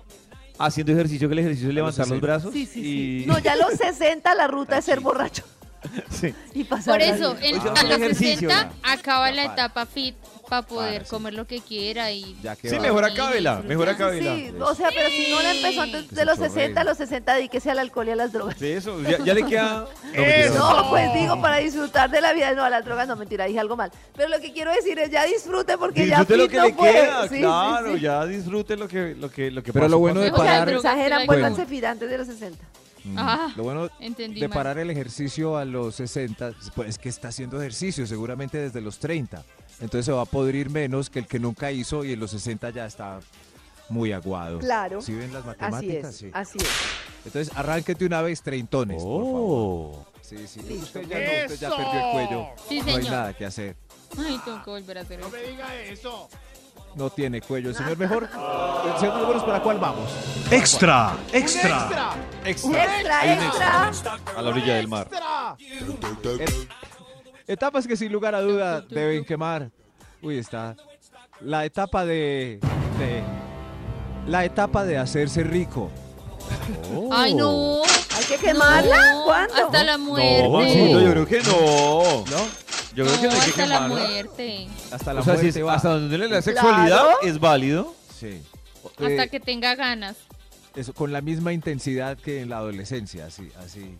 [0.57, 2.25] haciendo ejercicio, que el ejercicio es levantar los 60.
[2.25, 2.53] brazos.
[2.53, 3.19] Sí, sí, y...
[3.21, 3.25] sí.
[3.27, 5.43] No, ya a los 60 la ruta es ser borracho
[6.09, 6.33] Sí.
[6.53, 8.91] y pasar Por eso, en- Oye, a los ejercicio, 60 ya.
[8.93, 9.53] acaba la para.
[9.53, 10.15] etapa fit
[10.49, 11.09] para poder Para, sí.
[11.09, 12.81] comer lo que quiera y Ya que Sí, va.
[12.83, 14.35] mejor acábela, mejor acábela.
[14.35, 16.49] sí, o sea, pero si no la empezó antes de los chorrea.
[16.53, 18.55] 60, a los 60 dedíquese al alcohol y a las drogas.
[18.57, 19.85] Sí, eso, ya, ya le queda...
[20.17, 20.49] No, mentira.
[20.55, 23.59] No, pues digo, para disfrutar de la vida, no, a las drogas no, mentira, dije
[23.59, 23.91] algo mal.
[24.15, 26.73] Pero lo que quiero decir es ya disfrute porque ya Disfrute lo que no le
[26.73, 26.93] puede.
[26.93, 27.99] queda, claro, sí.
[27.99, 30.41] ya disfrute lo que, lo que, lo que Pero pasó, lo bueno de pasó.
[30.41, 31.45] O sea, el parar- mensaje era Bueno.
[31.47, 32.63] antes de los 60.
[33.03, 34.57] Mm, Ah, lo bueno entendí de mal.
[34.57, 38.97] parar el ejercicio a los 60, pues es que está haciendo ejercicio seguramente desde los
[38.99, 39.43] 30.
[39.79, 42.69] Entonces se va a podrir menos que el que nunca hizo y en los 60
[42.71, 43.19] ya está
[43.89, 44.59] muy aguado.
[44.59, 45.01] Claro.
[45.01, 46.09] ¿Sí ven las Así matemáticas?
[46.13, 46.29] es, Sí.
[46.33, 46.67] así es.
[47.25, 49.41] Entonces arránquete una vez treintones, por favor.
[49.41, 50.05] Oh.
[50.21, 50.61] Sí, sí.
[50.61, 50.99] Listo.
[50.99, 52.45] Usted ya no, usted ya perdió el cuello.
[52.67, 53.75] Sí, no hay nada que hacer.
[54.17, 56.27] Ay, tengo que volver a hacer No me diga eso.
[56.95, 57.69] No tiene cuello.
[57.69, 58.23] El señor mejor.
[58.23, 60.09] El señor números para cuál vamos.
[60.49, 61.69] Extra, ¡Un extra.
[61.79, 62.15] extra!
[62.45, 64.17] Extra, extra.
[64.35, 65.07] A la orilla del mar.
[65.11, 65.55] ¡Extra!
[67.47, 69.69] Etapas que sin lugar a duda deben quemar.
[70.21, 70.75] Uy, está.
[71.41, 72.59] La etapa de.
[72.99, 73.23] de
[74.27, 75.89] la etapa de hacerse rico.
[77.11, 77.81] Ay, no.
[77.83, 79.11] Hay que quemarla.
[79.13, 79.53] No, ¿Cuándo?
[79.55, 80.43] Hasta la muerte.
[80.49, 82.25] No, yo creo que no.
[82.29, 82.47] ¿No?
[82.95, 84.07] Yo creo que no hay que hasta la quemarla.
[84.07, 84.67] muerte.
[84.91, 85.73] Hasta la O sea, si muerte es- va.
[85.75, 86.41] hasta donde le la Claro.
[86.41, 87.95] sexualidad es válido.
[88.19, 88.41] Sí.
[88.83, 90.15] Hasta Eh, que tenga ganas.
[90.75, 93.49] eso, con la misma intensidad que en la adolescencia, así.
[93.63, 93.97] así.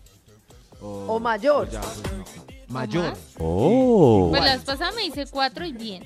[0.80, 1.68] O mayor.
[1.70, 2.24] ya, pues, no.
[2.68, 3.14] Mayor.
[3.38, 4.26] Oh.
[4.30, 6.04] Pues la vez pasada me hice cuatro y bien.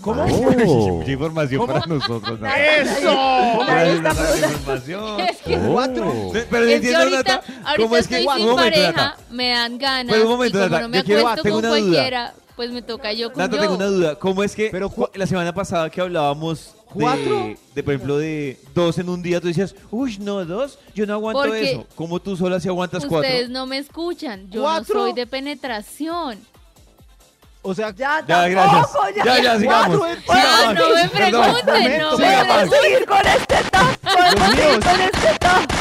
[0.00, 0.22] ¿Cómo?
[0.22, 0.50] Oh.
[0.98, 2.38] Mucha información para nosotros.
[2.40, 2.76] Nata.
[2.76, 3.64] ¡Eso!
[3.66, 4.22] Preguntando.
[4.48, 5.20] información.
[5.28, 6.30] Es que, Oh.
[6.32, 8.92] Pero es que entiendo, ahorita, Nata, ahorita ¿cómo es que estoy un sin momento, pareja,
[8.92, 9.16] Nata?
[9.30, 10.12] me dan ganas.
[10.12, 11.80] Pero un momento, y como Nata, no me quiero- acuesto tengo con una duda.
[11.90, 13.62] cualquiera, pues me toca yo con Nata, yo.
[13.62, 14.14] tengo una duda.
[14.16, 17.36] ¿Cómo es que Pero la semana pasada que hablábamos ¿Cuatro?
[17.36, 21.06] de, de, por ejemplo, de dos en un día, tú decías, uy, no, dos, yo
[21.06, 21.86] no aguanto Porque eso.
[21.94, 23.28] ¿Cómo tú sola si aguantas cuatro?
[23.28, 24.48] Ustedes no me escuchan.
[24.50, 24.94] Yo ¿Cuatro?
[24.94, 26.38] no soy de penetración.
[27.62, 28.86] O sea, Ya, Ya, gracias.
[29.16, 29.24] ya.
[29.24, 29.98] Ya, ya, sigamos.
[29.98, 30.74] Cuatro, Ah, Sigamos.
[30.74, 31.42] no me Perdón.
[31.42, 32.36] pregunten, no me.
[32.44, 33.96] Podemos seguir con este top.
[34.02, 34.84] Podemos seguir míos.
[34.84, 35.72] con este top.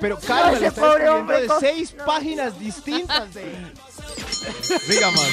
[0.00, 3.54] pero calma, ese le está escribiendo de con- seis páginas distintas de...
[4.80, 5.30] Siga más.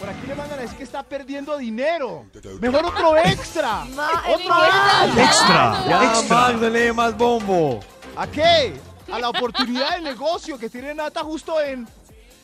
[0.00, 2.24] Por aquí le mandan a decir que está perdiendo dinero.
[2.58, 3.82] Mejor otro extra.
[4.28, 5.22] Otro extra.
[5.22, 6.38] Extra, Ya, extra.
[6.38, 7.80] Max, dale más bombo.
[8.16, 8.72] ¿A qué?
[9.12, 11.86] A la oportunidad de negocio que tiene Nata justo en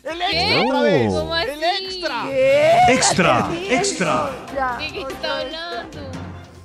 [0.04, 0.64] el extra ¿Qué?
[0.66, 1.12] otra vez.
[1.14, 1.48] ¿Cómo así?
[1.50, 2.22] El extra.
[2.26, 2.72] ¿Qué?
[2.90, 4.30] Extra, extra.
[4.54, 5.98] Ya, ¿De qué está hablando?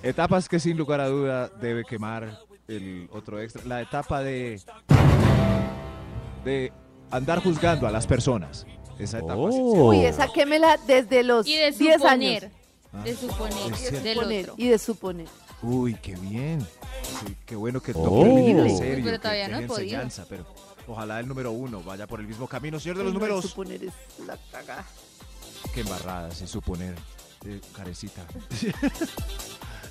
[0.04, 2.38] Etapas que sin lugar a duda debe quemar
[2.68, 3.62] el otro extra.
[3.66, 4.62] La etapa de
[6.44, 6.74] de
[7.12, 8.66] andar juzgando a las personas.
[9.04, 9.34] Esa etapa.
[9.52, 9.58] sí.
[9.62, 9.90] Oh.
[9.90, 12.46] Uy, esa quémela desde los Y de 10 suponer.
[12.46, 13.06] años.
[13.06, 13.74] De suponer.
[13.74, 14.44] Es Y de Del suponer.
[14.50, 14.56] otro.
[14.58, 15.28] Y de suponer.
[15.64, 16.62] Uy, qué bien.
[17.26, 18.04] Sí, qué bueno que Oh.
[18.04, 19.04] toque en serio.
[19.06, 19.78] pero que todavía no podido.
[19.82, 20.46] enseñanza, pero
[20.88, 22.80] ojalá el número uno vaya por el mismo camino.
[22.80, 23.46] Señor de los no, números.
[23.46, 23.94] suponer es
[24.26, 24.86] la cagada.
[25.74, 26.96] Qué embarradas, es suponer.
[27.46, 28.22] Eh, carecita.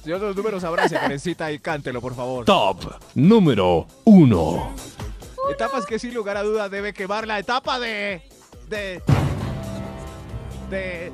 [0.04, 2.44] Señor de los números, abrace, carecita y cántelo, por favor.
[2.44, 4.74] Top número 1.
[5.52, 8.22] Etapas que sin lugar a duda debe quemar la etapa de.
[8.70, 9.02] De.
[10.70, 11.12] de.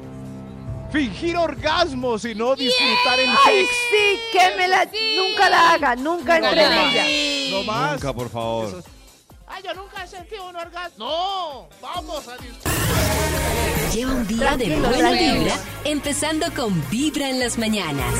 [0.93, 3.75] fingir orgasmos y no disfrutar el Ay, sexo.
[3.91, 4.85] sí, quémela.
[4.91, 5.17] Sí.
[5.19, 5.97] Nunca la haga.
[5.97, 7.57] Nunca Nunca entre en la ella.
[7.59, 7.93] No más.
[7.93, 8.69] Nunca, por favor.
[8.69, 8.83] Eso-
[9.49, 10.97] Ay, yo nunca he sentido un orgasmo.
[10.99, 12.73] No, vamos a disfrutar.
[13.95, 15.35] Lleva un día de Tranquilo, buena tranquilo.
[15.39, 15.55] vibra,
[15.85, 18.15] empezando con Vibra en las mañanas.